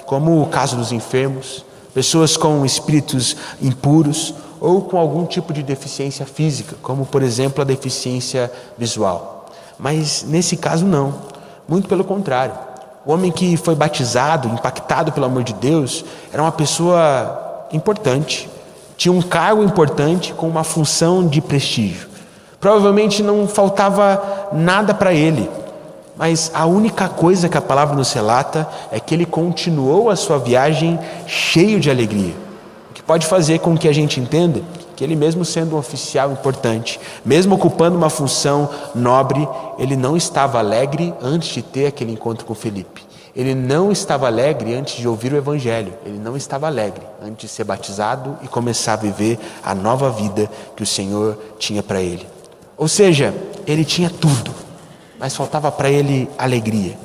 como 0.08 0.42
o 0.42 0.48
caso 0.48 0.76
dos 0.76 0.92
enfermos, 0.92 1.64
pessoas 1.94 2.36
com 2.36 2.66
espíritos 2.66 3.38
impuros 3.62 4.34
ou 4.60 4.82
com 4.82 4.98
algum 4.98 5.24
tipo 5.24 5.54
de 5.54 5.62
deficiência 5.62 6.26
física, 6.26 6.76
como 6.82 7.06
por 7.06 7.22
exemplo 7.22 7.62
a 7.62 7.64
deficiência 7.64 8.52
visual. 8.76 9.46
Mas 9.78 10.26
nesse 10.28 10.58
caso 10.58 10.84
não, 10.84 11.14
muito 11.68 11.88
pelo 11.88 12.04
contrário. 12.04 12.56
O 13.06 13.12
homem 13.12 13.32
que 13.32 13.56
foi 13.56 13.76
batizado, 13.76 14.48
impactado 14.48 15.12
pelo 15.12 15.28
amor 15.28 15.44
de 15.44 15.54
Deus, 15.54 16.04
era 16.34 16.42
uma 16.42 16.52
pessoa 16.52 17.68
importante, 17.72 18.50
tinha 18.98 19.12
um 19.12 19.22
cargo 19.22 19.62
importante 19.62 20.34
com 20.34 20.48
uma 20.48 20.64
função 20.64 21.28
de 21.28 21.40
prestígio. 21.40 22.10
Provavelmente 22.62 23.24
não 23.24 23.48
faltava 23.48 24.50
nada 24.54 24.94
para 24.94 25.12
ele, 25.12 25.50
mas 26.16 26.52
a 26.54 26.68
única 26.68 27.10
coisa 27.10 27.50
que 27.50 27.58
a 27.58 27.62
palavra 27.62 27.96
nos 27.96 28.14
relata 28.14 28.70
é 28.92 29.00
que 29.00 29.16
ele 29.16 29.26
continuou 29.26 30.12
a 30.12 30.16
sua 30.16 30.38
viagem 30.38 31.00
cheio 31.26 31.80
de 31.80 31.90
alegria. 31.90 32.36
O 32.92 32.94
que 32.94 33.02
pode 33.02 33.26
fazer 33.26 33.58
com 33.60 33.76
que 33.76 33.88
a 33.88 33.94
gente 33.94 34.20
entenda 34.20 34.62
que 34.96 35.04
ele, 35.04 35.16
mesmo 35.16 35.44
sendo 35.44 35.76
um 35.76 35.80
oficial 35.80 36.32
importante, 36.32 37.00
mesmo 37.26 37.56
ocupando 37.56 37.98
uma 37.98 38.12
função 38.12 38.70
nobre, 38.94 39.50
ele 39.80 39.96
não 39.96 40.16
estava 40.16 40.60
alegre 40.60 41.12
antes 41.20 41.50
de 41.50 41.64
ter 41.64 41.88
aquele 41.88 42.12
encontro 42.12 42.46
com 42.46 42.54
Felipe. 42.54 43.02
Ele 43.36 43.56
não 43.56 43.92
estava 43.92 44.28
alegre 44.28 44.76
antes 44.76 44.98
de 44.98 45.08
ouvir 45.08 45.34
o 45.34 45.38
Evangelho. 45.38 45.94
Ele 46.06 46.20
não 46.20 46.38
estava 46.38 46.68
alegre 46.68 47.02
antes 47.26 47.50
de 47.50 47.56
ser 47.56 47.64
batizado 47.64 48.38
e 48.44 48.48
começar 48.48 48.94
a 48.94 48.98
viver 48.98 49.40
a 49.64 49.74
nova 49.74 50.12
vida 50.12 50.48
que 50.76 50.84
o 50.84 50.86
Senhor 50.86 51.36
tinha 51.58 51.82
para 51.82 52.00
ele. 52.00 52.28
Ou 52.78 52.88
seja, 52.88 53.34
ele 53.66 53.86
tinha 53.86 54.10
tudo 54.10 54.62
mas 55.22 55.36
faltava 55.36 55.72
para 55.72 55.88
ele 55.88 56.28
alegria. 56.36 56.98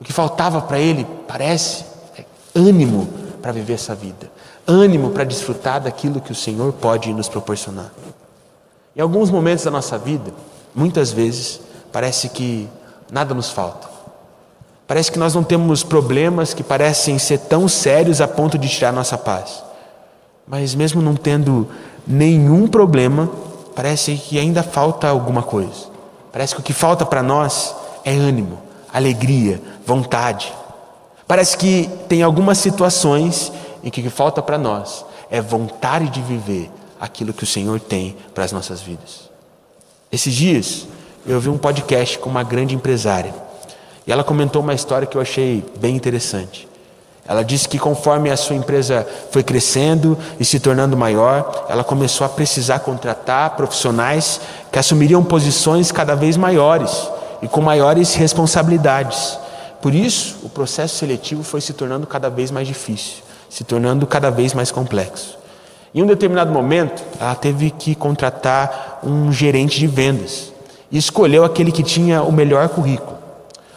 O 0.00 0.04
que 0.04 0.12
faltava 0.12 0.60
para 0.60 0.76
ele, 0.80 1.06
parece, 1.28 1.84
é 2.18 2.24
ânimo 2.52 3.08
para 3.40 3.52
viver 3.52 3.74
essa 3.74 3.94
vida, 3.94 4.28
ânimo 4.66 5.10
para 5.10 5.22
desfrutar 5.22 5.80
daquilo 5.80 6.20
que 6.20 6.32
o 6.32 6.34
Senhor 6.34 6.72
pode 6.72 7.14
nos 7.14 7.28
proporcionar. 7.28 7.92
Em 8.96 9.00
alguns 9.00 9.30
momentos 9.30 9.64
da 9.64 9.70
nossa 9.70 9.96
vida, 9.96 10.34
muitas 10.74 11.12
vezes, 11.12 11.60
parece 11.92 12.28
que 12.28 12.68
nada 13.08 13.32
nos 13.32 13.50
falta. 13.50 13.88
Parece 14.88 15.12
que 15.12 15.18
nós 15.18 15.32
não 15.32 15.44
temos 15.44 15.84
problemas 15.84 16.52
que 16.52 16.64
parecem 16.64 17.20
ser 17.20 17.38
tão 17.38 17.68
sérios 17.68 18.20
a 18.20 18.26
ponto 18.26 18.58
de 18.58 18.68
tirar 18.68 18.92
nossa 18.92 19.16
paz. 19.16 19.62
Mas 20.44 20.74
mesmo 20.74 21.00
não 21.00 21.14
tendo 21.14 21.68
nenhum 22.04 22.66
problema, 22.66 23.30
parece 23.78 24.16
que 24.16 24.40
ainda 24.40 24.60
falta 24.60 25.06
alguma 25.06 25.40
coisa. 25.40 25.86
Parece 26.32 26.52
que 26.52 26.60
o 26.60 26.64
que 26.64 26.72
falta 26.72 27.06
para 27.06 27.22
nós 27.22 27.76
é 28.04 28.10
ânimo, 28.10 28.58
alegria, 28.92 29.62
vontade. 29.86 30.52
Parece 31.28 31.56
que 31.56 31.88
tem 32.08 32.24
algumas 32.24 32.58
situações 32.58 33.52
em 33.84 33.88
que 33.88 34.00
o 34.00 34.02
que 34.02 34.10
falta 34.10 34.42
para 34.42 34.58
nós 34.58 35.04
é 35.30 35.40
vontade 35.40 36.08
de 36.08 36.20
viver 36.20 36.68
aquilo 37.00 37.32
que 37.32 37.44
o 37.44 37.46
Senhor 37.46 37.78
tem 37.78 38.16
para 38.34 38.42
as 38.42 38.50
nossas 38.50 38.80
vidas. 38.80 39.30
Esses 40.10 40.34
dias 40.34 40.88
eu 41.24 41.36
ouvi 41.36 41.48
um 41.48 41.56
podcast 41.56 42.18
com 42.18 42.28
uma 42.28 42.42
grande 42.42 42.74
empresária 42.74 43.32
e 44.04 44.10
ela 44.10 44.24
comentou 44.24 44.60
uma 44.60 44.74
história 44.74 45.06
que 45.06 45.16
eu 45.16 45.20
achei 45.20 45.64
bem 45.78 45.94
interessante. 45.94 46.67
Ela 47.28 47.44
disse 47.44 47.68
que 47.68 47.78
conforme 47.78 48.30
a 48.30 48.36
sua 48.38 48.56
empresa 48.56 49.06
foi 49.30 49.42
crescendo 49.42 50.16
e 50.40 50.44
se 50.46 50.58
tornando 50.58 50.96
maior, 50.96 51.66
ela 51.68 51.84
começou 51.84 52.24
a 52.24 52.30
precisar 52.30 52.78
contratar 52.78 53.50
profissionais 53.50 54.40
que 54.72 54.78
assumiriam 54.78 55.22
posições 55.22 55.92
cada 55.92 56.16
vez 56.16 56.38
maiores 56.38 57.06
e 57.42 57.46
com 57.46 57.60
maiores 57.60 58.14
responsabilidades. 58.14 59.38
Por 59.82 59.94
isso, 59.94 60.38
o 60.42 60.48
processo 60.48 60.96
seletivo 60.96 61.42
foi 61.42 61.60
se 61.60 61.74
tornando 61.74 62.06
cada 62.06 62.30
vez 62.30 62.50
mais 62.50 62.66
difícil, 62.66 63.22
se 63.50 63.62
tornando 63.62 64.06
cada 64.06 64.30
vez 64.30 64.54
mais 64.54 64.72
complexo. 64.72 65.36
Em 65.94 66.02
um 66.02 66.06
determinado 66.06 66.50
momento, 66.50 67.02
ela 67.20 67.34
teve 67.34 67.70
que 67.70 67.94
contratar 67.94 69.00
um 69.04 69.30
gerente 69.30 69.78
de 69.78 69.86
vendas 69.86 70.50
e 70.90 70.96
escolheu 70.96 71.44
aquele 71.44 71.72
que 71.72 71.82
tinha 71.82 72.22
o 72.22 72.32
melhor 72.32 72.68
currículo. 72.70 73.18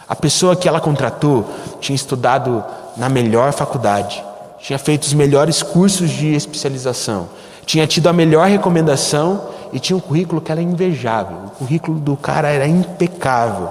A 0.08 0.16
pessoa 0.16 0.56
que 0.56 0.68
ela 0.68 0.80
contratou 0.80 1.46
tinha 1.80 1.96
estudado 1.96 2.64
na 2.96 3.08
melhor 3.08 3.52
faculdade, 3.52 4.22
tinha 4.58 4.78
feito 4.78 5.02
os 5.04 5.14
melhores 5.14 5.62
cursos 5.62 6.10
de 6.10 6.34
especialização, 6.34 7.28
tinha 7.66 7.86
tido 7.86 8.08
a 8.08 8.12
melhor 8.12 8.48
recomendação 8.48 9.48
e 9.72 9.80
tinha 9.80 9.96
um 9.96 10.00
currículo 10.00 10.40
que 10.40 10.52
era 10.52 10.60
invejável. 10.60 11.38
O 11.46 11.50
currículo 11.50 11.98
do 11.98 12.16
cara 12.16 12.48
era 12.48 12.66
impecável. 12.66 13.70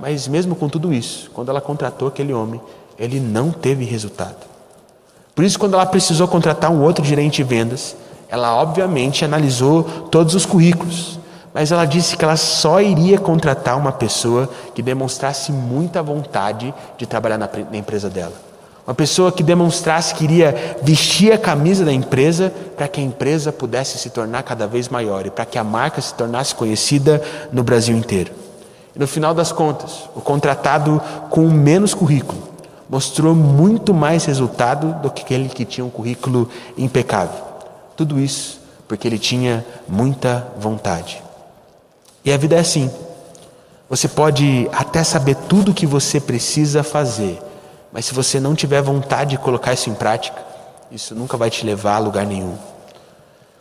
Mas 0.00 0.26
mesmo 0.26 0.56
com 0.56 0.68
tudo 0.68 0.92
isso, 0.92 1.30
quando 1.32 1.50
ela 1.50 1.60
contratou 1.60 2.08
aquele 2.08 2.32
homem, 2.32 2.60
ele 2.98 3.20
não 3.20 3.50
teve 3.50 3.84
resultado. 3.84 4.36
Por 5.34 5.44
isso, 5.44 5.58
quando 5.58 5.74
ela 5.74 5.86
precisou 5.86 6.28
contratar 6.28 6.70
um 6.70 6.82
outro 6.82 7.04
gerente 7.04 7.36
de 7.36 7.44
vendas, 7.44 7.96
ela 8.28 8.54
obviamente 8.56 9.24
analisou 9.24 9.82
todos 10.10 10.34
os 10.34 10.46
currículos, 10.46 11.18
mas 11.52 11.70
ela 11.70 11.84
disse 11.84 12.16
que 12.16 12.24
ela 12.24 12.36
só 12.36 12.80
iria 12.80 13.18
contratar 13.18 13.76
uma 13.76 13.92
pessoa 13.92 14.48
que 14.74 14.82
demonstrasse 14.82 15.52
muita 15.52 16.02
vontade 16.02 16.74
de 16.96 17.06
trabalhar 17.06 17.38
na, 17.38 17.48
empresa 17.72 18.08
dela. 18.08 18.53
Uma 18.86 18.94
pessoa 18.94 19.32
que 19.32 19.42
demonstrasse 19.42 20.14
que 20.14 20.24
iria 20.24 20.76
vestir 20.82 21.32
a 21.32 21.38
camisa 21.38 21.84
da 21.86 21.92
empresa 21.92 22.52
para 22.76 22.86
que 22.86 23.00
a 23.00 23.04
empresa 23.04 23.50
pudesse 23.50 23.96
se 23.96 24.10
tornar 24.10 24.42
cada 24.42 24.66
vez 24.66 24.90
maior 24.90 25.24
e 25.26 25.30
para 25.30 25.46
que 25.46 25.58
a 25.58 25.64
marca 25.64 26.02
se 26.02 26.12
tornasse 26.12 26.54
conhecida 26.54 27.22
no 27.50 27.62
Brasil 27.62 27.96
inteiro. 27.96 28.32
E 28.94 28.98
no 28.98 29.06
final 29.06 29.32
das 29.32 29.50
contas, 29.50 30.08
o 30.14 30.20
contratado 30.20 31.00
com 31.30 31.48
menos 31.48 31.94
currículo 31.94 32.42
mostrou 32.88 33.34
muito 33.34 33.94
mais 33.94 34.26
resultado 34.26 35.00
do 35.00 35.10
que 35.10 35.22
aquele 35.22 35.48
que 35.48 35.64
tinha 35.64 35.84
um 35.84 35.90
currículo 35.90 36.48
impecável. 36.76 37.42
Tudo 37.96 38.20
isso 38.20 38.60
porque 38.86 39.08
ele 39.08 39.18
tinha 39.18 39.64
muita 39.88 40.46
vontade. 40.58 41.22
E 42.22 42.30
a 42.30 42.36
vida 42.36 42.56
é 42.56 42.58
assim. 42.58 42.90
Você 43.88 44.08
pode 44.08 44.68
até 44.72 45.02
saber 45.02 45.36
tudo 45.48 45.70
o 45.70 45.74
que 45.74 45.86
você 45.86 46.20
precisa 46.20 46.82
fazer 46.82 47.40
mas 47.94 48.06
se 48.06 48.12
você 48.12 48.40
não 48.40 48.56
tiver 48.56 48.82
vontade 48.82 49.30
de 49.30 49.38
colocar 49.38 49.72
isso 49.72 49.88
em 49.88 49.94
prática, 49.94 50.42
isso 50.90 51.14
nunca 51.14 51.36
vai 51.36 51.48
te 51.48 51.64
levar 51.64 51.94
a 51.94 51.98
lugar 52.00 52.26
nenhum. 52.26 52.56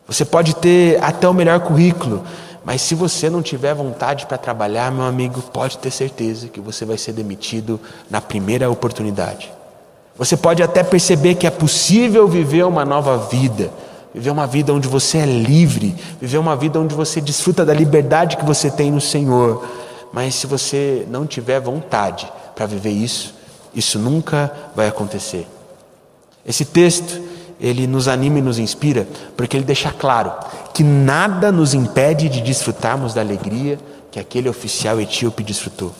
Você 0.07 0.25
pode 0.25 0.55
ter 0.55 1.01
até 1.03 1.29
o 1.29 1.33
melhor 1.35 1.59
currículo, 1.59 2.23
mas 2.65 2.81
se 2.81 2.95
você 2.95 3.29
não 3.29 3.43
tiver 3.43 3.75
vontade 3.75 4.25
para 4.25 4.39
trabalhar, 4.39 4.91
meu 4.91 5.05
amigo, 5.05 5.39
pode 5.39 5.77
ter 5.77 5.91
certeza 5.91 6.47
que 6.47 6.59
você 6.59 6.83
vai 6.83 6.97
ser 6.97 7.13
demitido 7.13 7.79
na 8.09 8.19
primeira 8.19 8.67
oportunidade. 8.71 9.53
Você 10.17 10.35
pode 10.35 10.63
até 10.63 10.81
perceber 10.81 11.35
que 11.35 11.45
é 11.45 11.51
possível 11.51 12.27
viver 12.27 12.65
uma 12.65 12.83
nova 12.83 13.15
vida, 13.17 13.69
viver 14.11 14.31
uma 14.31 14.47
vida 14.47 14.73
onde 14.73 14.87
você 14.87 15.19
é 15.19 15.25
livre, 15.27 15.95
viver 16.19 16.39
uma 16.39 16.55
vida 16.55 16.79
onde 16.79 16.95
você 16.95 17.21
desfruta 17.21 17.63
da 17.63 17.73
liberdade 17.73 18.37
que 18.37 18.45
você 18.45 18.71
tem 18.71 18.91
no 18.91 19.01
Senhor. 19.01 19.63
Mas 20.11 20.33
se 20.33 20.47
você 20.47 21.05
não 21.07 21.27
tiver 21.27 21.59
vontade 21.59 22.27
para 22.55 22.65
viver 22.65 22.89
isso, 22.89 23.42
isso 23.75 23.97
nunca 23.97 24.51
vai 24.75 24.88
acontecer. 24.88 25.47
Esse 26.45 26.65
texto, 26.65 27.21
ele 27.59 27.88
nos 27.88 28.07
anima 28.07 28.39
e 28.39 28.41
nos 28.41 28.59
inspira, 28.59 29.07
porque 29.36 29.55
ele 29.55 29.63
deixa 29.63 29.91
claro 29.91 30.31
que 30.73 30.83
nada 30.83 31.51
nos 31.51 31.73
impede 31.73 32.27
de 32.27 32.41
desfrutarmos 32.41 33.13
da 33.13 33.21
alegria 33.21 33.79
que 34.12 34.19
aquele 34.19 34.49
oficial 34.49 34.99
etíope 34.99 35.43
desfrutou. 35.43 35.93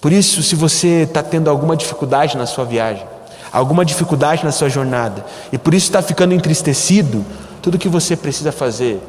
Por 0.00 0.12
isso, 0.12 0.42
se 0.42 0.54
você 0.54 1.02
está 1.02 1.22
tendo 1.22 1.50
alguma 1.50 1.76
dificuldade 1.76 2.36
na 2.36 2.46
sua 2.46 2.64
viagem, 2.64 3.04
alguma 3.52 3.84
dificuldade 3.84 4.44
na 4.44 4.52
sua 4.52 4.68
jornada, 4.68 5.24
e 5.52 5.58
por 5.58 5.74
isso 5.74 5.86
está 5.86 6.02
ficando 6.02 6.34
entristecido, 6.34 7.24
tudo 7.60 7.78
que 7.78 7.88
você 7.88 8.16
precisa 8.16 8.52
fazer 8.52 9.00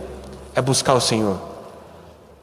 é 0.55 0.61
buscar 0.61 0.93
o 0.93 1.01
Senhor. 1.01 1.37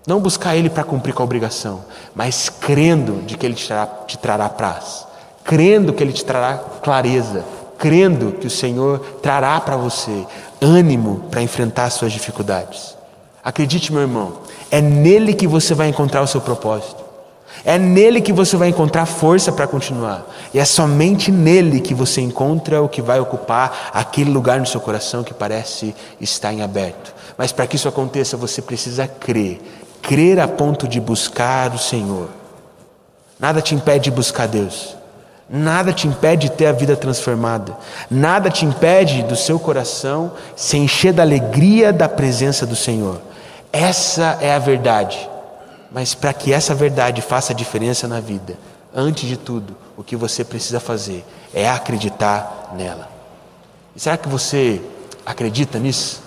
Não 0.06 0.20
buscar 0.20 0.56
Ele 0.56 0.70
para 0.70 0.84
cumprir 0.84 1.12
com 1.12 1.22
a 1.22 1.24
obrigação, 1.24 1.84
mas 2.14 2.48
crendo 2.48 3.22
de 3.26 3.36
que 3.36 3.44
Ele 3.44 3.54
te 3.54 3.66
trará, 3.66 3.86
te 3.86 4.18
trará 4.18 4.48
paz 4.48 5.07
crendo 5.48 5.94
que 5.94 6.02
Ele 6.02 6.12
te 6.12 6.26
trará 6.26 6.58
clareza, 6.82 7.42
crendo 7.78 8.32
que 8.32 8.46
o 8.46 8.50
Senhor 8.50 8.98
trará 9.22 9.58
para 9.58 9.78
você 9.78 10.26
ânimo 10.60 11.24
para 11.30 11.40
enfrentar 11.40 11.86
as 11.86 11.94
suas 11.94 12.12
dificuldades. 12.12 12.94
Acredite, 13.42 13.90
meu 13.90 14.02
irmão, 14.02 14.40
é 14.70 14.82
nele 14.82 15.32
que 15.32 15.46
você 15.46 15.72
vai 15.72 15.88
encontrar 15.88 16.20
o 16.20 16.26
seu 16.26 16.42
propósito. 16.42 17.02
É 17.64 17.78
nele 17.78 18.20
que 18.20 18.30
você 18.30 18.58
vai 18.58 18.68
encontrar 18.68 19.06
força 19.06 19.50
para 19.50 19.66
continuar. 19.66 20.26
E 20.52 20.58
é 20.58 20.66
somente 20.66 21.32
nele 21.32 21.80
que 21.80 21.94
você 21.94 22.20
encontra 22.20 22.82
o 22.82 22.88
que 22.88 23.00
vai 23.00 23.18
ocupar 23.18 23.90
aquele 23.94 24.30
lugar 24.30 24.60
no 24.60 24.66
seu 24.66 24.82
coração 24.82 25.24
que 25.24 25.32
parece 25.32 25.94
estar 26.20 26.52
em 26.52 26.60
aberto. 26.60 27.14
Mas 27.38 27.52
para 27.52 27.66
que 27.66 27.76
isso 27.76 27.88
aconteça, 27.88 28.36
você 28.36 28.60
precisa 28.60 29.08
crer. 29.08 29.62
Crer 30.02 30.40
a 30.40 30.46
ponto 30.46 30.86
de 30.86 31.00
buscar 31.00 31.74
o 31.74 31.78
Senhor. 31.78 32.28
Nada 33.40 33.62
te 33.62 33.74
impede 33.74 34.04
de 34.04 34.10
buscar 34.10 34.46
Deus. 34.46 34.97
Nada 35.48 35.92
te 35.92 36.06
impede 36.06 36.48
de 36.48 36.54
ter 36.54 36.66
a 36.66 36.72
vida 36.72 36.94
transformada. 36.94 37.76
Nada 38.10 38.50
te 38.50 38.66
impede 38.66 39.22
do 39.22 39.34
seu 39.34 39.58
coração 39.58 40.32
se 40.54 40.76
encher 40.76 41.12
da 41.12 41.22
alegria 41.22 41.92
da 41.92 42.08
presença 42.08 42.66
do 42.66 42.76
Senhor. 42.76 43.20
Essa 43.72 44.38
é 44.40 44.54
a 44.54 44.58
verdade. 44.58 45.28
Mas 45.90 46.14
para 46.14 46.34
que 46.34 46.52
essa 46.52 46.74
verdade 46.74 47.22
faça 47.22 47.54
diferença 47.54 48.06
na 48.06 48.20
vida, 48.20 48.58
antes 48.94 49.26
de 49.26 49.38
tudo, 49.38 49.74
o 49.96 50.04
que 50.04 50.16
você 50.16 50.44
precisa 50.44 50.78
fazer 50.78 51.24
é 51.54 51.68
acreditar 51.68 52.72
nela. 52.74 53.08
E 53.96 54.00
será 54.00 54.18
que 54.18 54.28
você 54.28 54.82
acredita 55.24 55.78
nisso? 55.78 56.22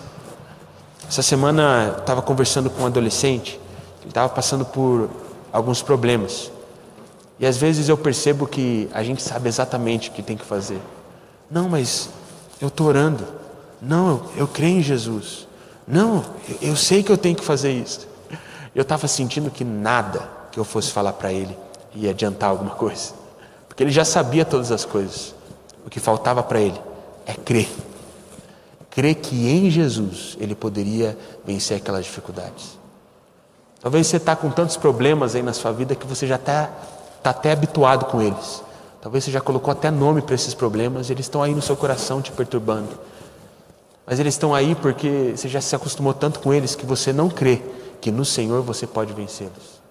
Essa 1.08 1.22
semana 1.22 1.96
estava 2.00 2.22
conversando 2.22 2.70
com 2.70 2.84
um 2.84 2.86
adolescente, 2.88 3.60
ele 4.02 4.10
estava 4.10 4.30
passando 4.30 4.66
por 4.66 5.10
alguns 5.54 5.82
problemas. 5.82 6.52
E 7.42 7.48
às 7.48 7.58
vezes 7.58 7.90
eu 7.90 7.98
percebo 7.98 8.46
que 8.46 8.88
a 8.94 9.02
gente 9.02 9.24
sabe 9.24 9.50
exatamente 9.50 10.12
o 10.12 10.14
que 10.14 10.22
tem 10.22 10.38
que 10.38 10.46
fazer. 10.46 10.80
Não, 11.50 11.68
mas 11.68 12.08
eu 12.62 12.68
estou 12.68 12.86
orando. 12.86 13.26
Não, 13.82 14.28
eu, 14.38 14.48
creio 14.48 14.78
em 14.78 14.84
Jesus. 14.84 15.48
Não, 15.88 16.24
eu, 16.48 16.70
eu 16.70 16.76
sei 16.76 17.02
que 17.02 17.12
eu 17.12 17.18
tenho 17.18 17.36
que 17.36 17.44
fazer 17.44 17.72
isso. 17.72 18.08
Eu 18.74 18.84
estava 18.84 19.06
sentindo 19.06 19.52
que 19.52 19.66
nada 19.66 20.30
que 20.50 20.58
eu 20.58 20.64
fosse 20.64 20.94
falar 20.94 21.12
para 21.12 21.34
ele 21.34 21.58
ia 21.94 22.12
adiantar 22.12 22.50
alguma 22.50 22.72
coisa. 22.72 23.12
Porque 23.68 23.84
ele 23.84 23.92
já 23.92 24.06
sabia 24.06 24.46
todas 24.46 24.72
as 24.72 24.86
coisas. 24.86 25.36
O 25.86 25.90
que 25.90 26.00
faltava 26.00 26.42
para 26.42 26.62
ele 26.62 26.80
é 27.26 27.34
crer. 27.34 27.68
Crer 28.90 29.16
que 29.16 29.50
em 29.50 29.70
Jesus 29.70 30.38
ele 30.40 30.56
poderia 30.56 31.18
vencer 31.44 31.76
aquelas 31.76 32.06
dificuldades. 32.06 32.80
Talvez 33.82 34.08
você 34.08 34.16
está 34.16 34.38
com 34.38 34.50
tantos 34.50 34.78
problemas 34.78 35.36
aí 35.36 35.44
na 35.44 35.52
sua 35.52 35.74
vida 35.74 35.96
que 35.96 36.08
você 36.08 36.26
já 36.26 36.36
está 36.38 36.70
está 37.22 37.30
até 37.30 37.52
habituado 37.52 38.06
com 38.06 38.20
eles. 38.20 38.64
Talvez 39.00 39.24
você 39.24 39.32
já 39.32 39.40
colocou 39.40 39.72
até 39.72 39.92
nome 39.92 40.22
para 40.22 40.36
esses 40.36 40.54
problemas, 40.54 41.10
eles 41.10 41.26
estão 41.26 41.42
aí 41.42 41.54
no 41.54 41.62
seu 41.62 41.78
coração 41.78 42.22
te 42.22 42.32
perturbando. 42.32 42.90
Mas 44.06 44.20
eles 44.20 44.34
estão 44.34 44.54
aí 44.54 44.76
porque 44.76 45.34
você 45.36 45.48
já 45.48 45.62
se 45.62 45.76
acostumou 45.76 46.14
tanto 46.14 46.40
com 46.40 46.54
eles 46.54 46.76
que 46.76 46.86
você 46.86 47.14
não 47.14 47.30
crê 47.30 47.62
que 48.02 48.12
no 48.12 48.26
Senhor 48.26 48.62
você 48.64 48.88
pode 48.88 49.14
vencê-los. 49.14 49.82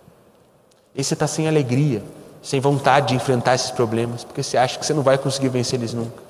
E 0.94 1.02
você 1.02 1.14
está 1.14 1.26
sem 1.28 1.46
alegria, 1.46 2.02
sem 2.42 2.60
vontade 2.60 3.08
de 3.08 3.14
enfrentar 3.14 3.54
esses 3.54 3.70
problemas, 3.70 4.24
porque 4.24 4.42
você 4.42 4.56
acha 4.56 4.78
que 4.78 4.84
você 4.84 4.92
não 4.92 5.02
vai 5.02 5.16
conseguir 5.16 5.48
vencer 5.48 5.78
eles 5.78 5.94
nunca. 5.94 6.22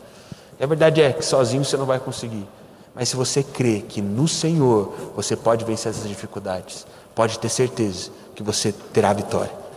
E 0.58 0.62
a 0.62 0.66
verdade 0.66 1.00
é 1.00 1.12
que 1.12 1.24
sozinho 1.24 1.64
você 1.64 1.78
não 1.78 1.86
vai 1.86 1.98
conseguir. 1.98 2.46
Mas 2.94 3.08
se 3.08 3.16
você 3.16 3.42
crê 3.42 3.80
que 3.80 4.02
no 4.02 4.28
Senhor 4.28 4.94
você 5.16 5.34
pode 5.34 5.64
vencer 5.64 5.90
essas 5.90 6.06
dificuldades, 6.06 6.86
pode 7.14 7.38
ter 7.38 7.48
certeza 7.48 8.10
que 8.34 8.42
você 8.42 8.72
terá 8.92 9.14
vitória. 9.14 9.69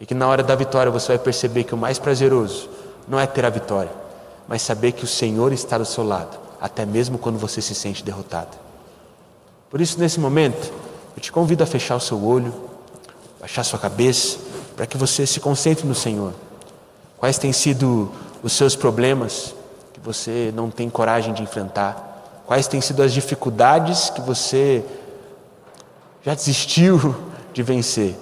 E 0.00 0.06
que 0.06 0.14
na 0.14 0.26
hora 0.26 0.42
da 0.42 0.54
vitória 0.54 0.90
você 0.90 1.08
vai 1.08 1.18
perceber 1.18 1.64
que 1.64 1.74
o 1.74 1.78
mais 1.78 1.98
prazeroso 1.98 2.68
não 3.06 3.18
é 3.18 3.26
ter 3.26 3.44
a 3.44 3.50
vitória, 3.50 3.90
mas 4.48 4.62
saber 4.62 4.92
que 4.92 5.04
o 5.04 5.06
Senhor 5.06 5.52
está 5.52 5.78
do 5.78 5.84
seu 5.84 6.04
lado, 6.04 6.38
até 6.60 6.84
mesmo 6.84 7.18
quando 7.18 7.38
você 7.38 7.60
se 7.60 7.74
sente 7.74 8.02
derrotado. 8.04 8.56
Por 9.70 9.80
isso, 9.80 9.98
nesse 9.98 10.20
momento, 10.20 10.72
eu 11.16 11.22
te 11.22 11.30
convido 11.32 11.62
a 11.62 11.66
fechar 11.66 11.96
o 11.96 12.00
seu 12.00 12.22
olho, 12.24 12.52
baixar 13.40 13.64
sua 13.64 13.78
cabeça, 13.78 14.38
para 14.76 14.86
que 14.86 14.96
você 14.96 15.26
se 15.26 15.40
concentre 15.40 15.86
no 15.86 15.94
Senhor. 15.94 16.32
Quais 17.18 17.38
têm 17.38 17.52
sido 17.52 18.10
os 18.42 18.52
seus 18.52 18.76
problemas 18.76 19.54
que 19.92 20.00
você 20.00 20.52
não 20.54 20.70
tem 20.70 20.90
coragem 20.90 21.32
de 21.32 21.42
enfrentar? 21.42 22.42
Quais 22.46 22.66
têm 22.68 22.80
sido 22.80 23.02
as 23.02 23.12
dificuldades 23.12 24.10
que 24.10 24.20
você 24.20 24.84
já 26.22 26.34
desistiu 26.34 27.14
de 27.52 27.62
vencer? 27.62 28.16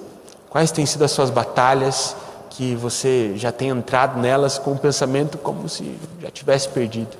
Quais 0.53 0.71
têm 0.71 0.85
sido 0.85 1.03
as 1.03 1.11
suas 1.11 1.31
batalhas 1.31 2.15
que 2.51 2.77
você 2.77 3.33
já 3.37 3.51
tem 3.51 3.71
entrado 3.71 4.21
nelas 4.21 4.59
com 4.59 4.73
o 4.73 4.79
pensamento 4.79 5.39
como 5.39 5.67
se 5.67 5.99
já 6.21 6.31
tivesse 6.31 6.69
perdido? 6.69 7.17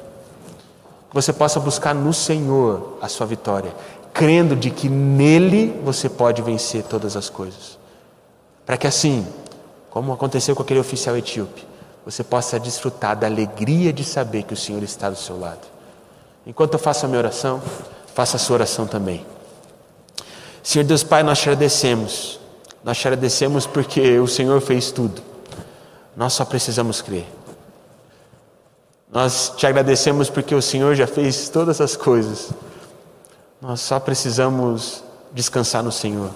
Que 1.09 1.15
você 1.15 1.33
possa 1.33 1.59
buscar 1.59 1.95
no 1.95 2.13
Senhor 2.13 2.99
a 3.01 3.09
sua 3.09 3.27
vitória, 3.27 3.75
crendo 4.13 4.55
de 4.55 4.71
que 4.71 4.87
nele 4.87 5.81
você 5.83 6.11
pode 6.11 6.43
vencer 6.43 6.83
todas 6.83 7.17
as 7.17 7.31
coisas. 7.31 7.79
Para 8.67 8.77
que 8.77 8.87
assim, 8.87 9.27
como 9.89 10.13
aconteceu 10.13 10.55
com 10.55 10.63
aquele 10.63 10.81
oficial 10.81 11.17
etíope, 11.17 11.67
você 12.05 12.23
possa 12.23 12.61
desfrutar 12.61 13.17
da 13.17 13.27
alegria 13.27 13.95
de 13.95 14.05
saber 14.05 14.43
que 14.43 14.53
o 14.53 14.59
Senhor 14.59 14.83
está 14.83 15.09
do 15.09 15.17
seu 15.17 15.41
lado. 15.41 15.67
Enquanto 16.47 16.75
eu 16.75 16.79
faço 16.79 17.07
a 17.07 17.09
minha 17.09 17.21
oração, 17.21 17.63
faça 18.15 18.37
a 18.37 18.39
sua 18.39 18.57
oração 18.57 18.87
também. 18.87 19.25
Senhor 20.63 20.85
Deus 20.85 21.03
Pai, 21.03 21.23
nós 21.23 21.39
te 21.39 21.49
agradecemos 21.49 22.42
nós 22.85 22.99
te 22.99 23.07
agradecemos 23.07 23.67
porque 23.67 24.19
o 24.19 24.27
Senhor 24.27 24.61
fez 24.61 24.91
tudo. 24.91 25.23
Nós 26.17 26.33
só 26.33 26.45
precisamos 26.45 27.01
crer. 27.01 27.27
Nós 29.11 29.53
te 29.57 29.67
agradecemos 29.67 30.29
porque 30.29 30.55
o 30.55 30.63
Senhor 30.63 30.95
já 30.95 31.07
fez 31.07 31.49
todas 31.49 31.81
as 31.81 31.97
coisas. 31.97 32.51
Nós 33.61 33.81
só 33.81 34.01
precisamos 34.01 35.05
descansar 35.33 35.83
no 35.83 35.93
Senhor. 35.93 36.31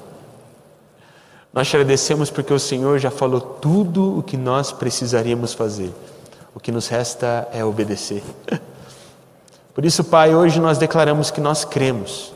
Nós 1.52 1.68
te 1.68 1.76
agradecemos 1.76 2.30
porque 2.30 2.52
o 2.52 2.58
Senhor 2.58 2.98
já 2.98 3.10
falou 3.10 3.40
tudo 3.40 4.18
o 4.18 4.22
que 4.22 4.36
nós 4.36 4.72
precisaríamos 4.72 5.54
fazer. 5.54 5.90
O 6.54 6.60
que 6.60 6.70
nos 6.70 6.86
resta 6.86 7.48
é 7.52 7.64
obedecer. 7.64 8.22
Por 9.74 9.84
isso, 9.84 10.04
Pai, 10.04 10.34
hoje 10.34 10.60
nós 10.60 10.78
declaramos 10.78 11.30
que 11.30 11.40
nós 11.40 11.64
cremos. 11.64 12.32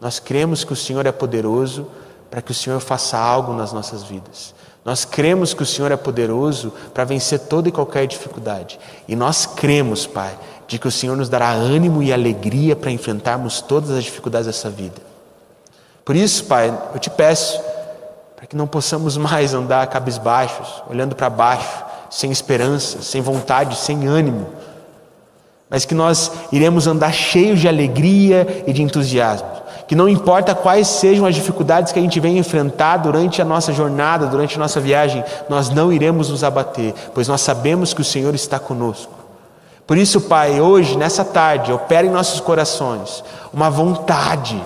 Nós 0.00 0.18
cremos 0.18 0.64
que 0.64 0.72
o 0.72 0.76
Senhor 0.76 1.04
é 1.04 1.12
poderoso 1.12 1.86
para 2.30 2.40
que 2.40 2.52
o 2.52 2.54
Senhor 2.54 2.80
faça 2.80 3.18
algo 3.18 3.52
nas 3.52 3.72
nossas 3.72 4.02
vidas. 4.02 4.54
Nós 4.84 5.04
cremos 5.04 5.52
que 5.52 5.62
o 5.62 5.66
Senhor 5.66 5.92
é 5.92 5.96
poderoso 5.96 6.72
para 6.94 7.04
vencer 7.04 7.40
toda 7.40 7.68
e 7.68 7.72
qualquer 7.72 8.06
dificuldade. 8.06 8.78
E 9.06 9.14
nós 9.14 9.44
cremos, 9.44 10.06
Pai, 10.06 10.38
de 10.66 10.78
que 10.78 10.88
o 10.88 10.90
Senhor 10.90 11.16
nos 11.16 11.28
dará 11.28 11.50
ânimo 11.50 12.02
e 12.02 12.12
alegria 12.12 12.74
para 12.76 12.90
enfrentarmos 12.90 13.60
todas 13.60 13.90
as 13.90 14.04
dificuldades 14.04 14.46
dessa 14.46 14.70
vida. 14.70 15.02
Por 16.04 16.16
isso, 16.16 16.44
Pai, 16.44 16.76
eu 16.94 16.98
te 16.98 17.10
peço 17.10 17.60
para 18.36 18.46
que 18.46 18.56
não 18.56 18.66
possamos 18.66 19.16
mais 19.18 19.52
andar 19.52 19.86
cabisbaixos, 19.88 20.82
olhando 20.88 21.14
para 21.14 21.28
baixo, 21.28 21.84
sem 22.08 22.30
esperança, 22.30 23.02
sem 23.02 23.20
vontade, 23.20 23.76
sem 23.76 24.06
ânimo, 24.08 24.48
mas 25.68 25.84
que 25.84 25.94
nós 25.94 26.32
iremos 26.50 26.86
andar 26.88 27.12
cheios 27.12 27.60
de 27.60 27.68
alegria 27.68 28.64
e 28.66 28.72
de 28.72 28.82
entusiasmo. 28.82 29.59
Que 29.90 29.96
não 29.96 30.08
importa 30.08 30.54
quais 30.54 30.86
sejam 30.86 31.26
as 31.26 31.34
dificuldades 31.34 31.92
que 31.92 31.98
a 31.98 32.02
gente 32.02 32.20
venha 32.20 32.38
enfrentar 32.38 32.98
durante 32.98 33.42
a 33.42 33.44
nossa 33.44 33.72
jornada, 33.72 34.28
durante 34.28 34.54
a 34.54 34.60
nossa 34.60 34.78
viagem, 34.78 35.24
nós 35.48 35.68
não 35.68 35.92
iremos 35.92 36.28
nos 36.28 36.44
abater, 36.44 36.94
pois 37.12 37.26
nós 37.26 37.40
sabemos 37.40 37.92
que 37.92 38.00
o 38.00 38.04
Senhor 38.04 38.32
está 38.32 38.56
conosco. 38.56 39.12
Por 39.88 39.98
isso, 39.98 40.20
Pai, 40.20 40.60
hoje, 40.60 40.96
nessa 40.96 41.24
tarde, 41.24 41.72
opera 41.72 42.06
em 42.06 42.10
nossos 42.10 42.38
corações 42.38 43.24
uma 43.52 43.68
vontade 43.68 44.62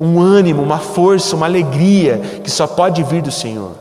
um 0.00 0.18
ânimo, 0.18 0.62
uma 0.62 0.78
força, 0.78 1.36
uma 1.36 1.44
alegria 1.44 2.40
que 2.42 2.50
só 2.50 2.66
pode 2.66 3.02
vir 3.02 3.20
do 3.20 3.30
Senhor. 3.30 3.72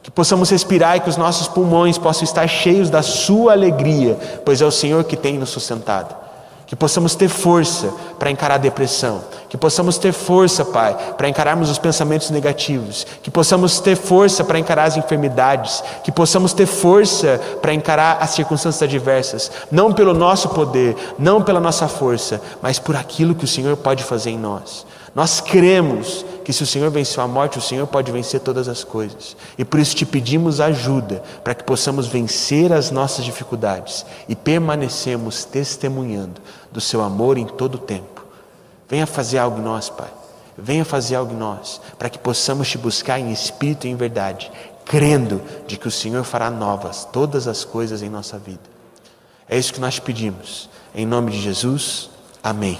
Que 0.00 0.12
possamos 0.12 0.48
respirar 0.48 0.96
e 0.96 1.00
que 1.00 1.10
os 1.10 1.16
nossos 1.16 1.48
pulmões 1.48 1.98
possam 1.98 2.22
estar 2.22 2.46
cheios 2.46 2.88
da 2.88 3.02
Sua 3.02 3.50
alegria, 3.50 4.16
pois 4.44 4.62
é 4.62 4.64
o 4.64 4.70
Senhor 4.70 5.02
que 5.02 5.16
tem 5.16 5.38
nos 5.38 5.50
sustentado. 5.50 6.22
Que 6.72 6.76
possamos 6.76 7.14
ter 7.14 7.28
força 7.28 7.92
para 8.18 8.30
encarar 8.30 8.54
a 8.54 8.56
depressão. 8.56 9.22
Que 9.46 9.58
possamos 9.58 9.98
ter 9.98 10.10
força, 10.10 10.64
Pai, 10.64 10.96
para 11.18 11.28
encararmos 11.28 11.68
os 11.68 11.76
pensamentos 11.76 12.30
negativos. 12.30 13.06
Que 13.22 13.30
possamos 13.30 13.78
ter 13.78 13.94
força 13.94 14.42
para 14.42 14.58
encarar 14.58 14.84
as 14.84 14.96
enfermidades. 14.96 15.84
Que 16.02 16.10
possamos 16.10 16.54
ter 16.54 16.64
força 16.64 17.38
para 17.60 17.74
encarar 17.74 18.16
as 18.22 18.30
circunstâncias 18.30 18.82
adversas. 18.88 19.52
Não 19.70 19.92
pelo 19.92 20.14
nosso 20.14 20.48
poder, 20.48 20.96
não 21.18 21.42
pela 21.42 21.60
nossa 21.60 21.86
força, 21.88 22.40
mas 22.62 22.78
por 22.78 22.96
aquilo 22.96 23.34
que 23.34 23.44
o 23.44 23.48
Senhor 23.48 23.76
pode 23.76 24.02
fazer 24.02 24.30
em 24.30 24.38
nós. 24.38 24.86
Nós 25.14 25.42
cremos 25.42 26.24
que 26.42 26.54
se 26.54 26.62
o 26.62 26.66
Senhor 26.66 26.90
venceu 26.90 27.22
a 27.22 27.28
morte, 27.28 27.58
o 27.58 27.62
Senhor 27.62 27.86
pode 27.86 28.10
vencer 28.10 28.40
todas 28.40 28.66
as 28.66 28.82
coisas. 28.82 29.36
E 29.58 29.64
por 29.64 29.78
isso 29.78 29.94
te 29.94 30.06
pedimos 30.06 30.58
ajuda 30.58 31.22
para 31.44 31.54
que 31.54 31.64
possamos 31.64 32.06
vencer 32.06 32.72
as 32.72 32.90
nossas 32.90 33.22
dificuldades 33.22 34.06
e 34.26 34.34
permanecemos 34.34 35.44
testemunhando 35.44 36.40
do 36.72 36.80
seu 36.80 37.02
amor 37.02 37.38
em 37.38 37.46
todo 37.46 37.76
o 37.76 37.78
tempo. 37.78 38.24
Venha 38.88 39.06
fazer 39.06 39.38
algo 39.38 39.58
em 39.58 39.62
nós, 39.62 39.88
Pai. 39.88 40.10
Venha 40.56 40.84
fazer 40.84 41.16
algo 41.16 41.32
em 41.32 41.36
nós, 41.36 41.80
para 41.98 42.10
que 42.10 42.18
possamos 42.18 42.68
te 42.68 42.76
buscar 42.76 43.18
em 43.18 43.32
espírito 43.32 43.86
e 43.86 43.90
em 43.90 43.96
verdade, 43.96 44.50
crendo 44.84 45.40
de 45.66 45.76
que 45.76 45.88
o 45.88 45.90
Senhor 45.90 46.24
fará 46.24 46.50
novas 46.50 47.04
todas 47.10 47.48
as 47.48 47.64
coisas 47.64 48.02
em 48.02 48.10
nossa 48.10 48.38
vida. 48.38 48.60
É 49.48 49.58
isso 49.58 49.72
que 49.72 49.80
nós 49.80 49.98
pedimos. 49.98 50.68
Em 50.94 51.06
nome 51.06 51.30
de 51.30 51.40
Jesus, 51.40 52.10
amém. 52.42 52.78